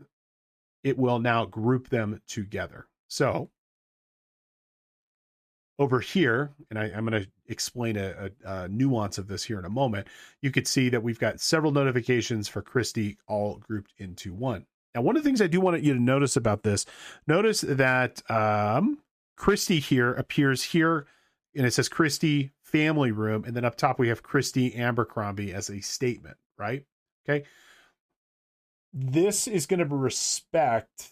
[0.85, 2.87] it will now group them together.
[3.09, 3.50] So
[5.79, 9.59] over here, and I, am going to explain a, a, a, nuance of this here
[9.59, 10.07] in a moment,
[10.40, 14.66] you could see that we've got several notifications for Kristy all grouped into one.
[14.96, 16.87] Now, one of the things I do want you to notice about this,
[17.26, 19.00] notice that um,
[19.38, 21.06] Kristy here appears here,
[21.54, 25.68] and it says Kristy family room, and then up top we have Kristy Abercrombie as
[25.68, 26.87] a statement, right?
[27.28, 27.44] Okay.
[28.94, 31.11] This is going to respect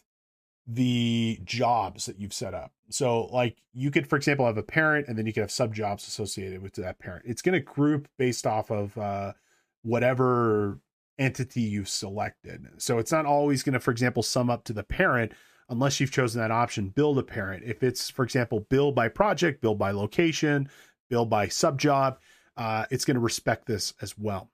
[0.66, 2.72] the jobs that you've set up.
[2.88, 5.74] So, like, you could, for example, have a parent, and then you could have sub
[5.74, 7.26] jobs associated with that parent.
[7.26, 9.34] It's going to group based off of uh,
[9.82, 10.78] whatever
[11.18, 12.66] entity you've selected.
[12.78, 15.32] So it's not always going to, for example, sum up to the parent
[15.68, 17.64] unless you've chosen that option, build a parent.
[17.64, 20.68] If it's, for example, build by project, build by location,
[21.08, 22.18] build by sub job,
[22.56, 24.50] uh, it's going to respect this as well.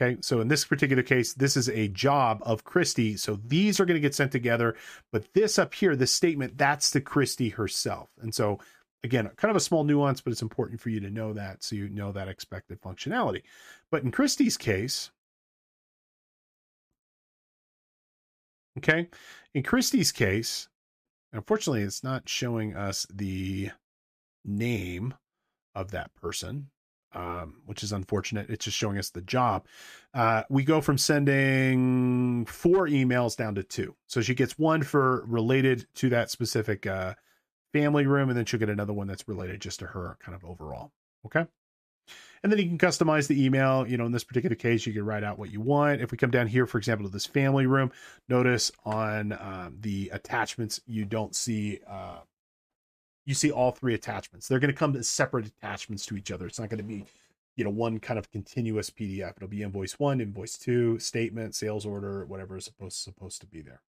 [0.00, 3.18] Okay, so in this particular case, this is a job of Kristy.
[3.18, 4.74] So these are going to get sent together.
[5.10, 8.08] But this up here, this statement, that's the Kristy herself.
[8.20, 8.58] And so
[9.04, 11.76] again, kind of a small nuance, but it's important for you to know that so
[11.76, 13.42] you know that expected functionality.
[13.90, 15.10] But in Kristy's case,
[18.78, 19.08] Okay.
[19.54, 20.68] In Kristy's case,
[21.32, 23.70] unfortunately, it's not showing us the
[24.44, 25.14] name
[25.74, 26.70] of that person,
[27.14, 28.48] um, which is unfortunate.
[28.50, 29.66] It's just showing us the job.
[30.14, 33.94] Uh, we go from sending four emails down to two.
[34.06, 37.14] So she gets one for related to that specific uh,
[37.72, 40.44] family room, and then she'll get another one that's related just to her kind of
[40.44, 40.92] overall.
[41.26, 41.46] Okay.
[42.42, 43.86] And then you can customize the email.
[43.86, 46.00] You know, in this particular case, you can write out what you want.
[46.00, 47.92] If we come down here, for example, to this family room,
[48.28, 52.18] notice on um, the attachments, you don't see, uh,
[53.24, 54.48] you see all three attachments.
[54.48, 56.46] They're going to come as separate attachments to each other.
[56.46, 57.04] It's not going to be
[57.56, 61.84] you know one kind of continuous pdf it'll be invoice one invoice two statement sales
[61.84, 63.82] order whatever is supposed supposed to be there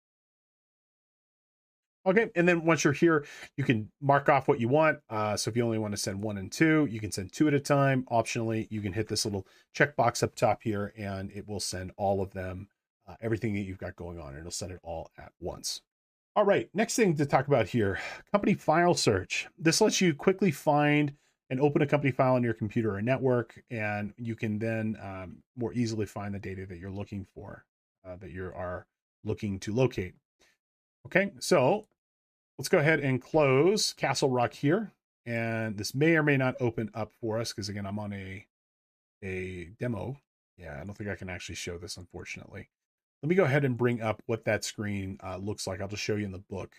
[2.06, 3.26] okay and then once you're here
[3.58, 6.22] you can mark off what you want uh, so if you only want to send
[6.22, 8.06] one and two you can send two at a time.
[8.12, 12.22] Optionally you can hit this little checkbox up top here and it will send all
[12.22, 12.68] of them
[13.08, 15.82] uh, everything that you've got going on it'll send it all at once.
[16.36, 18.00] All right next thing to talk about here
[18.32, 19.48] company file search.
[19.58, 21.14] This lets you quickly find
[21.54, 25.38] and open a company file on your computer or network, and you can then um,
[25.56, 27.64] more easily find the data that you're looking for,
[28.04, 28.88] uh, that you are
[29.24, 30.16] looking to locate.
[31.06, 31.86] Okay, so
[32.58, 34.92] let's go ahead and close Castle Rock here,
[35.26, 38.46] and this may or may not open up for us because again, I'm on a
[39.24, 40.18] a demo.
[40.58, 42.70] Yeah, I don't think I can actually show this, unfortunately.
[43.22, 45.82] Let me go ahead and bring up what that screen uh, looks like.
[45.82, 46.72] I'll just show you in the book.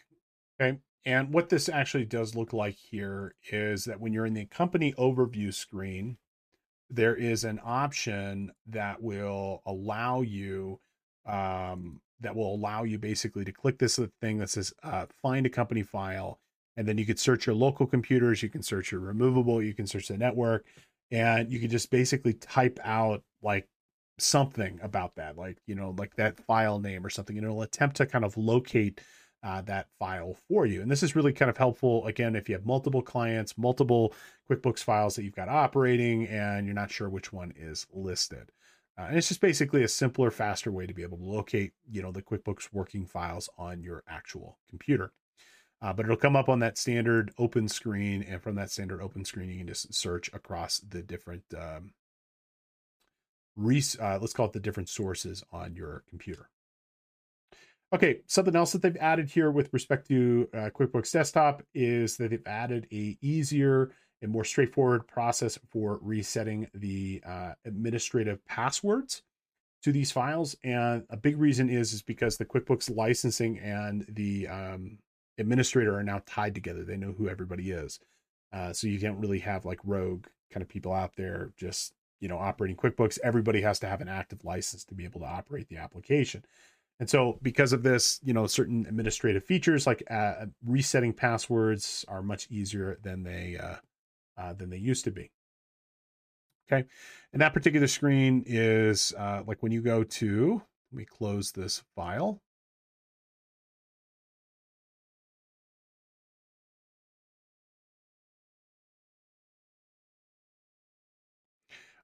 [0.61, 4.47] Okay, and what this actually does look like here is that when you're in the
[4.47, 6.18] company overview screen,
[6.91, 10.81] there is an option that will allow you
[11.27, 15.50] um, that will allow you basically to click this thing that says uh, find a
[15.50, 16.38] company file
[16.76, 19.86] and then you could search your local computers you can search your removable you can
[19.86, 20.66] search the network
[21.10, 23.66] and you can just basically type out like
[24.18, 27.96] something about that like you know like that file name or something and it'll attempt
[27.96, 29.00] to kind of locate
[29.44, 30.80] uh, that file for you.
[30.80, 34.14] And this is really kind of helpful, again, if you have multiple clients, multiple
[34.50, 38.50] QuickBooks files that you've got operating, and you're not sure which one is listed.
[38.97, 42.01] Uh, and it's just basically a simpler, faster way to be able to locate, you
[42.01, 45.12] know, the QuickBooks working files on your actual computer.
[45.82, 49.24] Uh, but it'll come up on that standard open screen, and from that standard open
[49.24, 51.92] screen, you can just search across the different, um,
[53.57, 56.49] res- uh, let's call it the different sources on your computer.
[57.92, 62.30] Okay, something else that they've added here with respect to uh, QuickBooks Desktop is that
[62.30, 63.90] they've added a easier
[64.25, 69.22] and more straightforward process for resetting the uh, administrative passwords
[69.83, 70.57] to these files.
[70.64, 74.99] And a big reason is is because the QuickBooks licensing and the um,
[75.39, 76.85] administrator are now tied together.
[76.85, 78.01] They know who everybody is,
[78.53, 82.29] uh, so you can't really have like rogue kind of people out there just you
[82.29, 83.18] know operating QuickBooks.
[83.22, 86.45] Everybody has to have an active license to be able to operate the application.
[87.01, 92.22] And so, because of this, you know, certain administrative features like uh, resetting passwords are
[92.22, 93.77] much easier than they uh,
[94.37, 95.30] uh, than they used to be.
[96.70, 96.87] Okay,
[97.32, 100.62] and that particular screen is uh, like when you go to.
[100.93, 102.41] Let me close this file.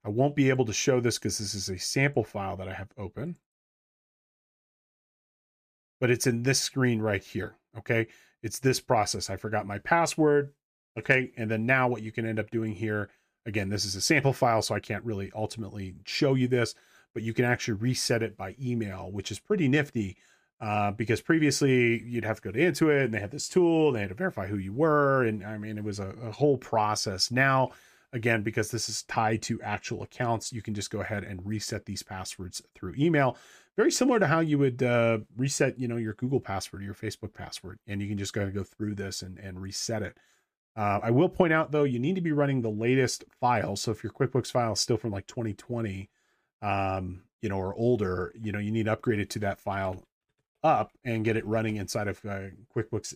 [0.05, 2.72] I won't be able to show this because this is a sample file that I
[2.72, 3.37] have open
[6.01, 7.55] but it's in this screen right here.
[7.78, 8.09] Okay.
[8.43, 9.28] It's this process.
[9.28, 10.53] I forgot my password.
[11.01, 11.32] Okay.
[11.36, 13.11] And then now what you can end up doing here,
[13.46, 16.74] again, this is a sample file, so I can't really ultimately show you this,
[17.12, 20.16] but you can actually reset it by email, which is pretty nifty.
[20.61, 24.01] Uh, because previously you'd have to go to Intuit and they had this tool, they
[24.01, 25.24] had to verify who you were.
[25.24, 27.30] And I mean, it was a, a whole process.
[27.30, 27.70] Now
[28.12, 31.86] Again, because this is tied to actual accounts, you can just go ahead and reset
[31.86, 33.36] these passwords through email.
[33.76, 36.94] Very similar to how you would uh, reset, you know, your Google password or your
[36.94, 40.18] Facebook password, and you can just go go through this and, and reset it.
[40.77, 43.77] Uh, I will point out though, you need to be running the latest file.
[43.77, 46.09] So if your QuickBooks file is still from like 2020,
[46.62, 50.05] um, you know, or older, you know, you need to upgrade it to that file
[50.62, 53.14] up and get it running inside of uh, QuickBooks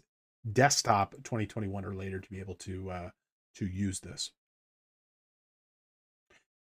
[0.50, 3.10] Desktop 2021 or later to be able to uh,
[3.56, 4.30] to use this.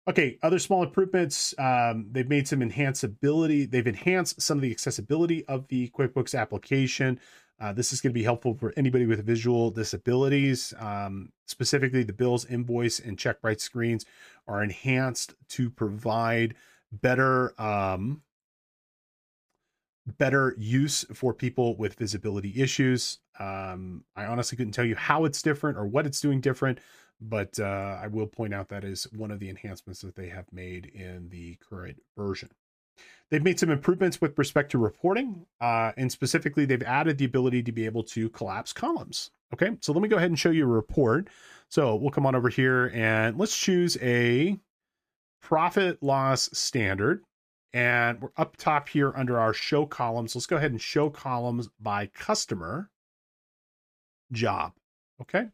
[0.09, 1.53] Okay, other small improvements.
[1.59, 3.69] Um, they've made some enhanceability.
[3.69, 7.19] They've enhanced some of the accessibility of the QuickBooks application.
[7.59, 10.75] Uh, this is going to be helpful for anybody with visual disabilities.
[10.79, 14.05] Um, specifically, the bills, invoice, and check write screens
[14.47, 16.55] are enhanced to provide
[16.93, 18.23] better um,
[20.19, 23.19] better use for people with visibility issues.
[23.41, 26.79] Um, I honestly couldn't tell you how it's different or what it's doing different,
[27.21, 30.47] but uh, I will point out that is one of the enhancements that they have
[30.53, 32.51] made in the current version.
[33.31, 37.63] They've made some improvements with respect to reporting, uh, and specifically, they've added the ability
[37.65, 39.31] to be able to collapse columns.
[39.53, 41.29] Okay, so let me go ahead and show you a report.
[41.69, 44.59] So we'll come on over here and let's choose a
[45.41, 47.23] profit loss standard.
[47.73, 50.35] And we're up top here under our show columns.
[50.35, 52.91] Let's go ahead and show columns by customer
[54.33, 54.73] job.
[55.21, 55.47] Okay.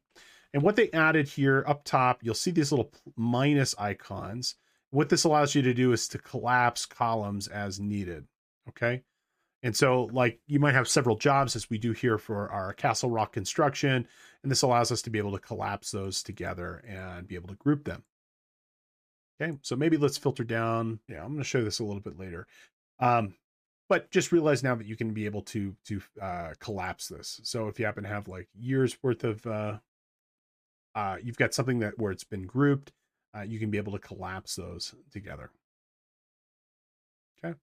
[0.54, 4.54] And what they added here up top, you'll see these little minus icons.
[4.92, 8.26] What this allows you to do is to collapse columns as needed.
[8.68, 9.02] Okay.
[9.62, 13.10] And so, like, you might have several jobs as we do here for our Castle
[13.10, 14.06] Rock construction.
[14.42, 17.54] And this allows us to be able to collapse those together and be able to
[17.54, 18.04] group them.
[19.40, 21.00] Okay, so maybe let's filter down.
[21.08, 22.46] Yeah, I'm going to show this a little bit later.
[23.00, 23.34] Um,
[23.88, 27.40] but just realize now that you can be able to to uh, collapse this.
[27.44, 29.78] So if you happen to have like years worth of, uh,
[30.94, 32.92] uh, you've got something that where it's been grouped,
[33.36, 35.50] uh, you can be able to collapse those together.
[37.44, 37.54] Okay,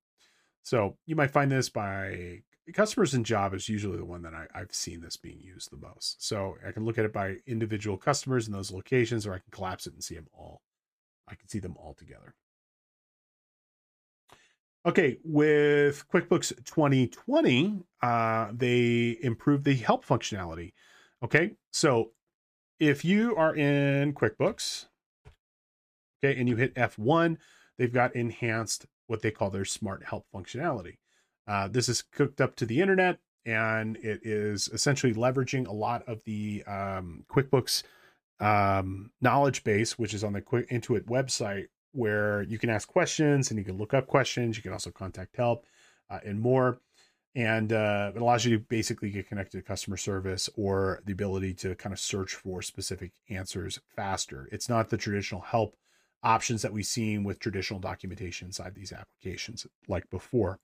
[0.64, 2.42] so you might find this by
[2.74, 5.78] customers in Java is usually the one that I, I've seen this being used the
[5.78, 6.26] most.
[6.26, 9.52] So I can look at it by individual customers in those locations, or I can
[9.52, 10.62] collapse it and see them all.
[11.28, 12.36] I can see them all together.
[14.86, 20.72] Okay, with QuickBooks 2020, uh, they improved the help functionality.
[21.24, 22.12] Okay, so
[22.80, 24.86] if you are in QuickBooks,
[26.24, 27.38] okay, and you hit F1,
[27.78, 30.98] they've got enhanced what they call their smart help functionality.
[31.48, 36.08] Uh, this is cooked up to the internet and it is essentially leveraging a lot
[36.08, 37.84] of the um, QuickBooks
[38.40, 43.50] um, knowledge base, which is on the Quick Intuit website, where you can ask questions
[43.50, 44.58] and you can look up questions.
[44.58, 45.66] You can also contact help
[46.10, 46.80] uh, and more.
[47.36, 51.54] And uh, it allows you to basically get connected to customer service or the ability
[51.56, 54.50] to kind of search for specific answers faster.
[54.52, 55.76] It's not the traditional help
[56.24, 60.60] options that we've seen with traditional documentation inside these applications like before.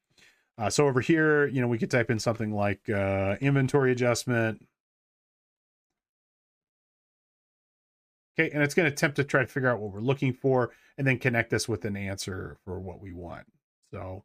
[0.57, 4.65] Uh, so over here, you know, we could type in something like uh, inventory adjustment.
[8.37, 10.71] Okay, and it's going to attempt to try to figure out what we're looking for
[10.97, 13.45] and then connect us with an answer for what we want.
[13.91, 14.23] So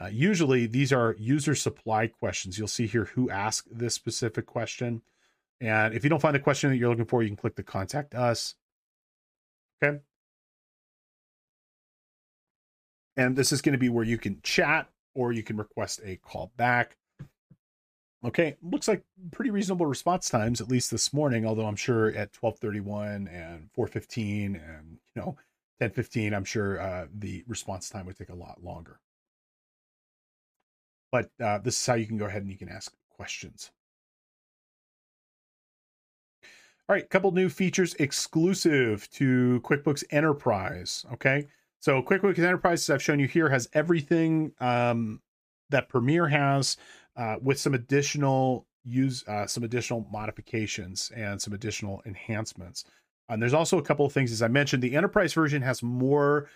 [0.00, 2.58] uh, usually these are user supply questions.
[2.58, 5.02] You'll see here who asked this specific question.
[5.60, 7.62] And if you don't find the question that you're looking for, you can click the
[7.62, 8.54] contact us.
[9.82, 10.00] Okay.
[13.16, 16.16] And this is going to be where you can chat or you can request a
[16.16, 16.96] call back.
[18.24, 19.02] Okay, looks like
[19.32, 21.44] pretty reasonable response times, at least this morning.
[21.44, 25.36] Although I'm sure at 12:31 and 4:15 and you know
[25.80, 29.00] 10:15, I'm sure uh, the response time would take a lot longer.
[31.10, 33.72] But uh, this is how you can go ahead and you can ask questions.
[36.88, 41.04] All right, couple new features exclusive to QuickBooks Enterprise.
[41.12, 41.48] Okay,
[41.82, 45.20] so QuickBooks Enterprise, as I've shown you here, has everything um,
[45.70, 46.76] that Premier has,
[47.16, 52.84] uh, with some additional use, uh, some additional modifications and some additional enhancements.
[53.28, 56.48] And there's also a couple of things, as I mentioned, the Enterprise version has more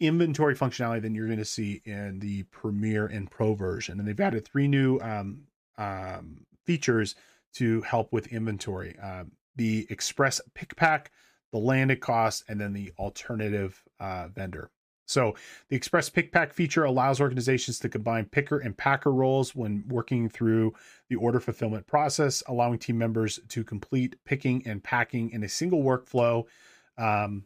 [0.00, 4.20] inventory functionality than you're going to see in the Premier and Pro version, and they've
[4.20, 5.44] added three new um,
[5.78, 7.14] um, features
[7.54, 8.98] to help with inventory.
[8.98, 11.10] Um, the Express Pick Pack
[11.52, 14.70] the landed cost, and then the alternative uh, vendor.
[15.08, 15.34] So
[15.70, 20.28] the Express Pick Pack feature allows organizations to combine picker and packer roles when working
[20.28, 20.74] through
[21.08, 25.82] the order fulfillment process, allowing team members to complete picking and packing in a single
[25.82, 26.44] workflow.
[26.98, 27.44] Um,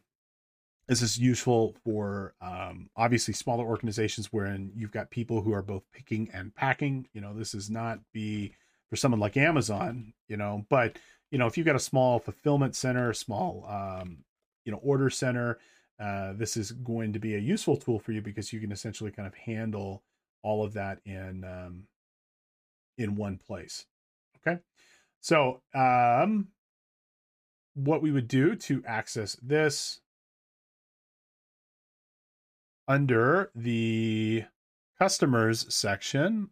[0.89, 5.85] this is useful for um, obviously smaller organizations wherein you've got people who are both
[5.93, 7.07] picking and packing.
[7.13, 8.55] You know, this is not be
[8.91, 10.99] for someone like Amazon, you know, but
[11.33, 14.18] you know, if you've got a small fulfillment center, small, um,
[14.64, 15.59] you know, order center,
[15.99, 19.11] uh, this is going to be a useful tool for you because you can essentially
[19.11, 20.03] kind of handle
[20.43, 21.85] all of that in um,
[22.99, 23.87] in one place.
[24.37, 24.61] Okay,
[25.20, 26.49] so um,
[27.74, 30.01] what we would do to access this
[32.87, 34.45] under the
[34.99, 36.51] customers section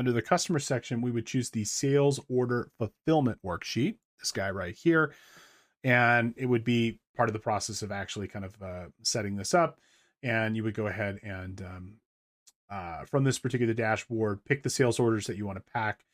[0.00, 4.74] under the customer section, we would choose the sales order fulfillment worksheet, this guy right
[4.74, 5.12] here.
[5.84, 9.52] And it would be part of the process of actually kind of uh, setting this
[9.52, 9.78] up.
[10.22, 11.92] And you would go ahead and um,
[12.70, 16.06] uh, from this particular dashboard, pick the sales orders that you want to pack,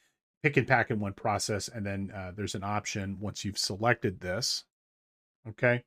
[0.43, 1.68] pick and pack in one process.
[1.68, 4.64] And then uh, there's an option once you've selected this.
[5.49, 5.84] Okay.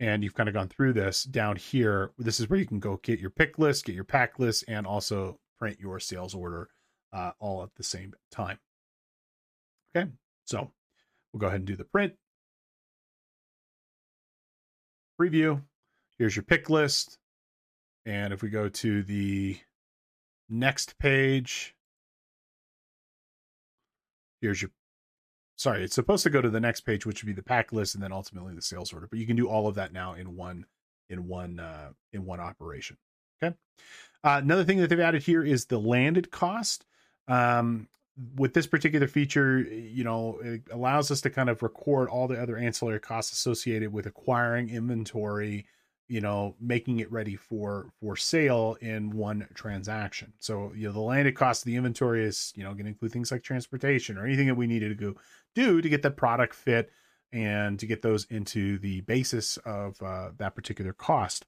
[0.00, 2.10] And you've kind of gone through this down here.
[2.18, 4.88] This is where you can go get your pick list, get your pack list, and
[4.88, 6.68] also print your sales order
[7.12, 8.58] uh, all at the same time.
[9.94, 10.10] Okay,
[10.44, 10.70] so
[11.32, 12.14] we'll go ahead and do the print.
[15.20, 15.62] Preview.
[16.18, 17.18] Here's your pick list.
[18.04, 19.58] And if we go to the
[20.48, 21.74] next page,
[24.40, 24.70] here's your
[25.56, 27.94] sorry, it's supposed to go to the next page, which would be the pack list
[27.94, 29.08] and then ultimately the sales order.
[29.10, 30.66] But you can do all of that now in one
[31.08, 32.96] in one uh, in one operation.
[33.42, 33.54] Okay.
[34.22, 36.84] Uh, another thing that they've added here is the landed cost.
[37.28, 37.88] Um,
[38.36, 42.40] with this particular feature, you know, it allows us to kind of record all the
[42.40, 45.66] other ancillary costs associated with acquiring inventory,
[46.08, 50.32] you know, making it ready for for sale in one transaction.
[50.38, 53.12] So, you know, the landed cost of the inventory is, you know, going to include
[53.12, 55.20] things like transportation or anything that we needed to go
[55.54, 56.90] do to get the product fit
[57.32, 61.44] and to get those into the basis of uh, that particular cost.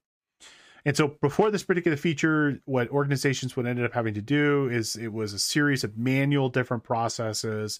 [0.85, 4.95] And so before this particular feature, what organizations would end up having to do is
[4.95, 7.79] it was a series of manual different processes.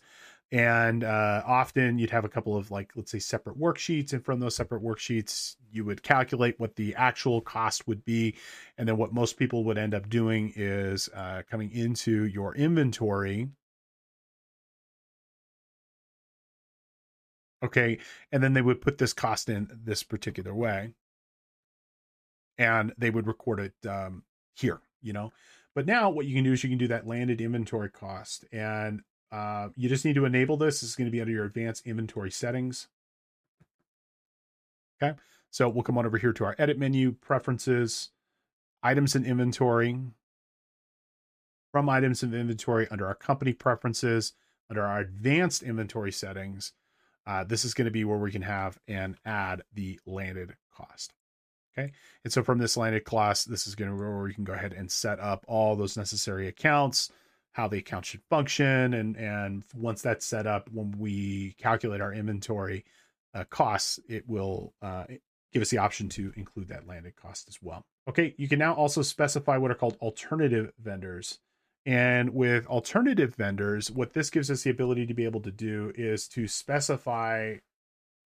[0.51, 4.13] And uh, often you'd have a couple of like, let's say separate worksheets.
[4.13, 8.35] And from those separate worksheets, you would calculate what the actual cost would be.
[8.77, 13.49] And then what most people would end up doing is uh, coming into your inventory.
[17.63, 17.99] Okay.
[18.31, 20.93] And then they would put this cost in this particular way
[22.59, 25.31] and they would record it um, here, you know.
[25.73, 29.01] But now what you can do is you can do that landed inventory cost, and
[29.31, 30.81] uh, you just need to enable this.
[30.81, 32.87] This is going to be under your advanced inventory settings.
[35.01, 35.17] Okay,
[35.49, 38.09] so we'll come on over here to our edit menu, preferences,
[38.83, 39.97] items in inventory.
[41.71, 44.33] From items in inventory under our company preferences,
[44.69, 46.73] under our advanced inventory settings,
[47.27, 51.13] uh, this is going to be where we can have and add the landed cost.
[51.79, 51.91] Okay.
[52.23, 54.73] And so from this landed cost, this is going to where you can go ahead
[54.73, 57.11] and set up all those necessary accounts,
[57.53, 58.93] how the account should function.
[58.93, 62.85] And, and once that's set up, when we calculate our inventory
[63.33, 65.05] uh, costs, it will uh,
[65.53, 67.85] give us the option to include that landed cost as well.
[68.07, 68.35] Okay.
[68.37, 71.39] You can now also specify what are called alternative vendors.
[71.85, 75.93] And with alternative vendors, what this gives us the ability to be able to do
[75.95, 77.55] is to specify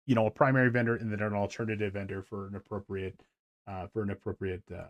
[0.08, 3.22] you know a primary vendor and then an alternative vendor for an appropriate
[3.68, 4.88] uh, for an appropriate uh,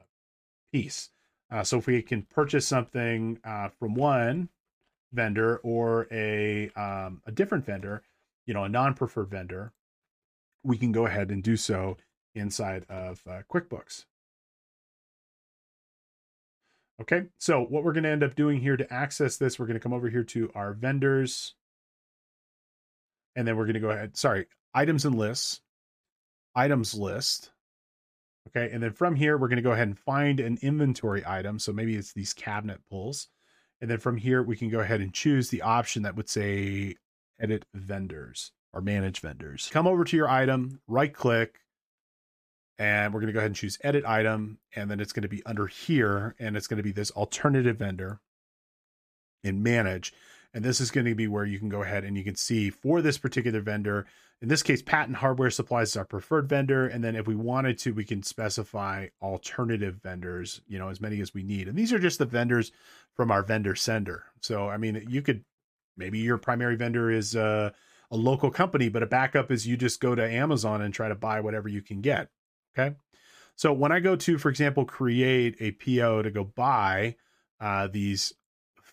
[0.71, 1.09] piece.
[1.51, 4.49] Uh, so if we can purchase something uh, from one
[5.13, 8.03] vendor or a um, a different vendor,
[8.45, 9.73] you know, a non-preferred vendor,
[10.63, 11.97] we can go ahead and do so
[12.36, 14.05] inside of uh, QuickBooks.
[16.99, 19.80] Okay, so what we're going to end up doing here to access this, we're going
[19.80, 21.53] to come over here to our vendors,
[23.36, 24.17] and then we're going to go ahead.
[24.17, 25.61] Sorry, items and lists,
[26.55, 27.51] items list.
[28.48, 28.70] Okay.
[28.72, 31.60] And then from here, we're going to go ahead and find an inventory item.
[31.60, 33.28] So maybe it's these cabinet pulls.
[33.82, 36.95] And then from here, we can go ahead and choose the option that would say
[37.39, 39.70] edit vendors or manage vendors.
[39.72, 41.60] Come over to your item, right click,
[42.80, 44.60] and we're going to go ahead and choose edit item.
[44.76, 47.78] And then it's going to be under here, and it's going to be this alternative
[47.78, 48.20] vendor
[49.43, 50.14] in manage.
[50.54, 52.70] And this is going to be where you can go ahead and you can see
[52.70, 54.08] for this particular vendor,
[54.41, 56.88] in this case, Patton Hardware Supplies is our preferred vendor.
[56.88, 61.21] And then if we wanted to, we can specify alternative vendors, you know, as many
[61.21, 61.67] as we need.
[61.67, 62.71] And these are just the vendors
[63.15, 64.25] from our vendor center.
[64.41, 65.43] So, I mean, you could
[65.95, 67.71] maybe your primary vendor is uh,
[68.11, 71.15] a local company, but a backup is you just go to Amazon and try to
[71.15, 72.29] buy whatever you can get.
[72.77, 72.95] Okay.
[73.55, 77.15] So when I go to, for example, create a PO to go buy
[77.59, 78.33] uh, these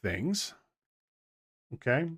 [0.02, 0.54] things,
[1.74, 2.08] Okay.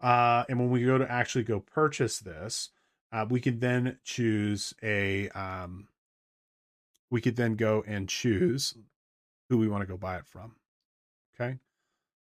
[0.00, 2.70] Uh, and when we go to actually go purchase this,
[3.12, 5.88] uh, we can then choose a, um,
[7.10, 8.74] we could then go and choose
[9.48, 10.54] who we want to go buy it from.
[11.34, 11.58] Okay.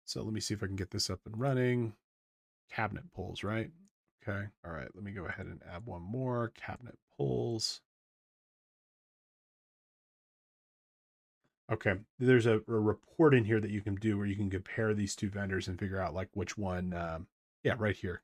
[0.05, 1.95] So let me see if I can get this up and running.
[2.71, 3.71] Cabinet pulls, right?
[4.23, 4.47] Okay.
[4.65, 4.89] All right.
[4.95, 7.81] Let me go ahead and add one more cabinet pulls.
[11.73, 11.95] Okay.
[12.19, 15.17] There's a, a, report in here that you can do where you can compare these
[15.17, 16.93] two vendors and figure out like which one.
[16.93, 17.27] Um,
[17.67, 18.23] yeah, right here.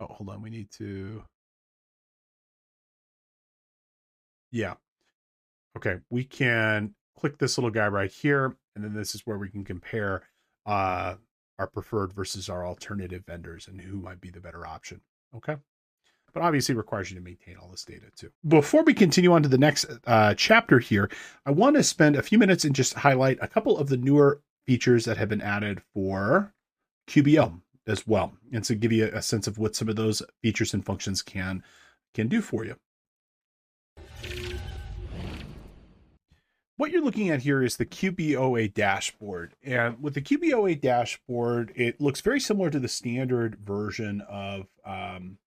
[0.00, 0.40] Oh, hold on.
[0.40, 1.22] We need to.
[4.50, 4.74] Yeah.
[5.76, 5.98] Okay.
[6.08, 8.56] We can click this little guy right here.
[8.74, 10.22] And then this is where we can compare
[10.64, 11.16] uh,
[11.58, 15.02] our preferred versus our alternative vendors and who might be the better option.
[15.36, 15.56] Okay
[16.34, 18.30] but obviously requires you to maintain all this data too.
[18.46, 21.08] Before we continue on to the next uh, chapter here,
[21.46, 24.42] I want to spend a few minutes and just highlight a couple of the newer
[24.66, 26.52] features that have been added for
[27.08, 30.74] QBO as well, and to give you a sense of what some of those features
[30.74, 31.62] and functions can
[32.14, 32.76] can do for you.
[36.78, 39.54] What you're looking at here is the QBOA dashboard.
[39.62, 45.38] And with the QBOA dashboard, it looks very similar to the standard version of um,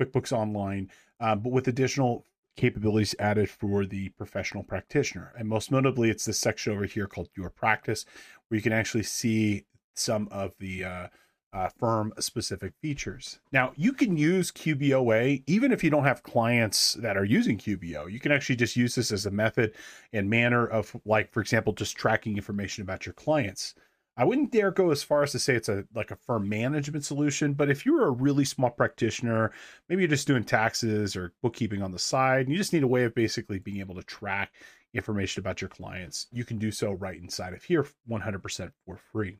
[0.00, 2.24] QuickBooks Online, uh, but with additional
[2.56, 5.32] capabilities added for the professional practitioner.
[5.38, 8.06] And most notably, it's this section over here called Your Practice,
[8.48, 11.08] where you can actually see some of the uh,
[11.52, 13.38] uh, firm specific features.
[13.52, 18.10] Now, you can use QBOA even if you don't have clients that are using QBO.
[18.10, 19.74] You can actually just use this as a method
[20.12, 23.74] and manner of, like, for example, just tracking information about your clients.
[24.16, 27.04] I wouldn't dare go as far as to say it's a like a firm management
[27.04, 29.52] solution, but if you're a really small practitioner,
[29.88, 32.88] maybe you're just doing taxes or bookkeeping on the side, and you just need a
[32.88, 34.52] way of basically being able to track
[34.92, 39.38] information about your clients, you can do so right inside of here 100% for free.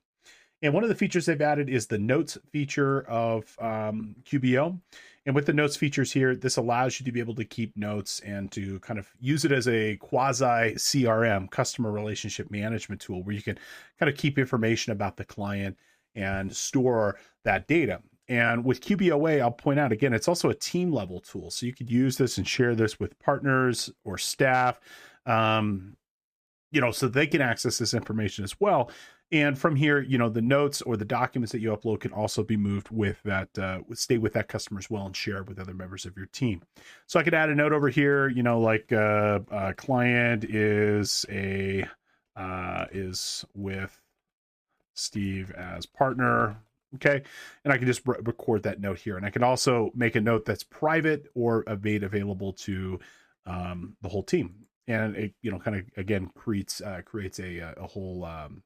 [0.63, 4.79] And one of the features they've added is the notes feature of um, QBO.
[5.27, 8.21] And with the notes features here, this allows you to be able to keep notes
[8.21, 13.35] and to kind of use it as a quasi CRM, customer relationship management tool, where
[13.35, 13.59] you can
[13.99, 15.77] kind of keep information about the client
[16.15, 18.01] and store that data.
[18.29, 21.51] And with QBOA, I'll point out again, it's also a team level tool.
[21.51, 24.81] So you could use this and share this with partners or staff,
[25.27, 25.97] um,
[26.71, 28.91] you know, so they can access this information as well.
[29.33, 32.45] And from here, you know, the notes or the documents that you upload can also
[32.45, 35.73] be moved with that, uh, stay with that customer as well and share with other
[35.73, 36.61] members of your team.
[37.07, 41.25] So I could add a note over here, you know, like uh, a client is
[41.31, 41.89] a,
[42.37, 43.99] uh, is with
[44.93, 46.59] Steve as partner.
[46.97, 47.23] Okay.
[47.65, 49.17] And I can just re- record that note here.
[49.17, 53.01] And I can also make a note that's private or made available to
[53.47, 54.55] um, the whole team.
[54.89, 58.63] And it, you know, kind of again creates uh, creates a a whole um,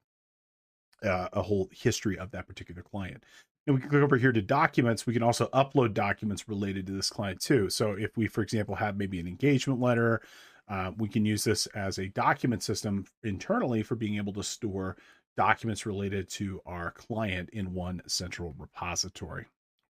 [1.06, 3.24] uh, a whole history of that particular client.
[3.66, 5.06] And we can click over here to documents.
[5.06, 7.68] We can also upload documents related to this client too.
[7.68, 10.22] So if we, for example, have maybe an engagement letter,
[10.68, 14.96] uh, we can use this as a document system internally for being able to store
[15.36, 19.46] documents related to our client in one central repository.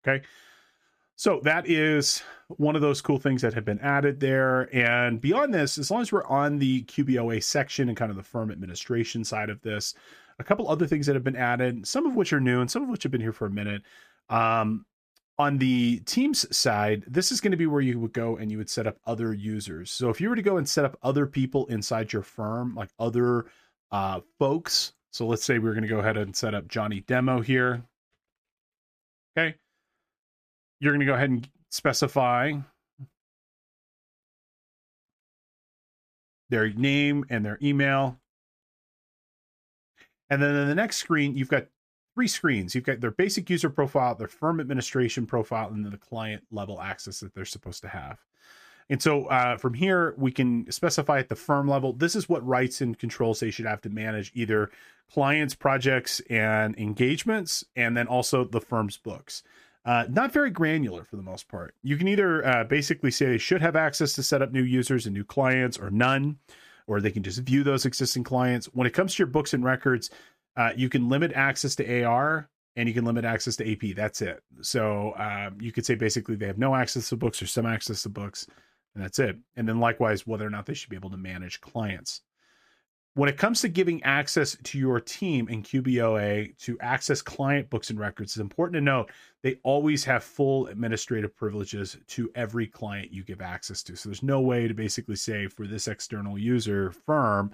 [0.07, 0.25] Okay.
[1.19, 4.69] So that is one of those cool things that have been added there.
[4.75, 8.23] And beyond this, as long as we're on the QBOA section and kind of the
[8.23, 9.95] firm administration side of this,
[10.39, 12.83] a couple other things that have been added, some of which are new and some
[12.83, 13.83] of which have been here for a minute.
[14.29, 14.85] Um,
[15.39, 18.59] on the Teams side, this is going to be where you would go and you
[18.59, 19.91] would set up other users.
[19.91, 22.91] So if you were to go and set up other people inside your firm, like
[22.99, 23.47] other
[23.91, 27.41] uh, folks so let's say we're going to go ahead and set up Johnny Demo
[27.41, 27.83] here.
[29.35, 29.55] Okay.
[30.79, 32.53] You're going to go ahead and specify
[36.51, 38.19] their name and their email.
[40.31, 41.67] And then in the next screen, you've got
[42.15, 42.75] three screens.
[42.75, 46.81] You've got their basic user profile, their firm administration profile, and then the client level
[46.81, 48.19] access that they're supposed to have.
[48.89, 51.93] And so uh, from here, we can specify at the firm level.
[51.93, 54.71] This is what rights and controls they should have to manage either
[55.13, 59.43] clients, projects, and engagements, and then also the firm's books.
[59.85, 61.75] Uh, not very granular for the most part.
[61.83, 65.07] You can either uh, basically say they should have access to set up new users
[65.07, 66.39] and new clients, or none,
[66.87, 68.67] or they can just view those existing clients.
[68.67, 70.11] When it comes to your books and records,
[70.57, 73.97] uh, you can limit access to AR and you can limit access to AP.
[73.97, 74.43] That's it.
[74.61, 78.03] So um, you could say basically they have no access to books or some access
[78.03, 78.47] to books
[78.97, 79.37] and that's it.
[79.57, 82.23] And then likewise, whether or not they should be able to manage clients.
[83.17, 87.89] When it comes to giving access to your team in QBOA to access client books
[87.89, 89.11] and records, it's important to note
[89.43, 93.97] they always have full administrative privileges to every client you give access to.
[93.97, 97.53] So there's no way to basically say for this external user firm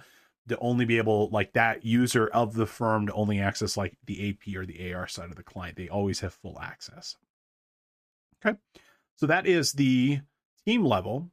[0.49, 4.31] to only be able like that user of the firm to only access like the
[4.31, 5.77] AP or the AR side of the client.
[5.77, 7.17] They always have full access.
[8.45, 8.59] Okay.
[9.15, 10.23] So that is the
[10.67, 11.31] team level.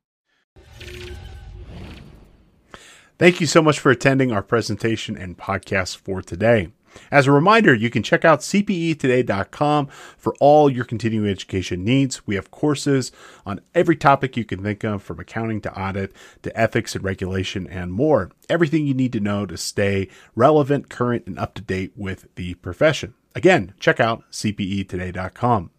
[3.20, 6.70] Thank you so much for attending our presentation and podcast for today.
[7.11, 12.26] As a reminder, you can check out cpetoday.com for all your continuing education needs.
[12.26, 13.11] We have courses
[13.45, 16.13] on every topic you can think of, from accounting to audit
[16.43, 18.32] to ethics and regulation and more.
[18.47, 22.53] Everything you need to know to stay relevant, current, and up to date with the
[22.55, 23.15] profession.
[23.36, 25.72] Again, check out cpetoday.com.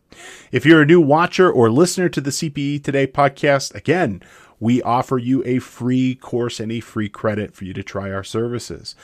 [0.52, 4.22] If you're a new watcher or listener to the CPE Today podcast, again,
[4.60, 8.22] we offer you a free course and a free credit for you to try our
[8.22, 8.94] services.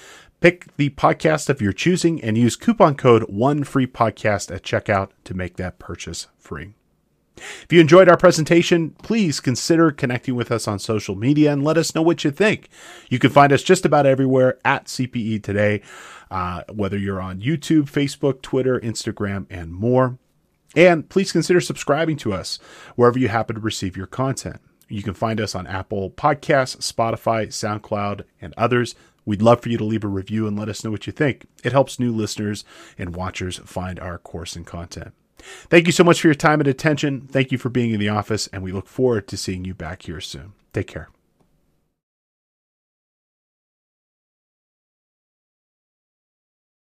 [0.40, 5.08] Pick the podcast of your choosing and use coupon code one free podcast at checkout
[5.24, 6.74] to make that purchase free.
[7.36, 11.76] If you enjoyed our presentation, please consider connecting with us on social media and let
[11.76, 12.68] us know what you think.
[13.08, 15.82] You can find us just about everywhere at CPE Today,
[16.30, 20.18] uh, whether you're on YouTube, Facebook, Twitter, Instagram, and more.
[20.74, 22.58] And please consider subscribing to us
[22.96, 24.60] wherever you happen to receive your content.
[24.88, 28.94] You can find us on Apple Podcasts, Spotify, SoundCloud, and others.
[29.24, 31.46] We'd love for you to leave a review and let us know what you think.
[31.64, 32.64] It helps new listeners
[32.96, 35.12] and watchers find our course and content.
[35.38, 37.28] Thank you so much for your time and attention.
[37.30, 40.02] Thank you for being in the office, and we look forward to seeing you back
[40.02, 40.52] here soon.
[40.72, 41.08] Take care.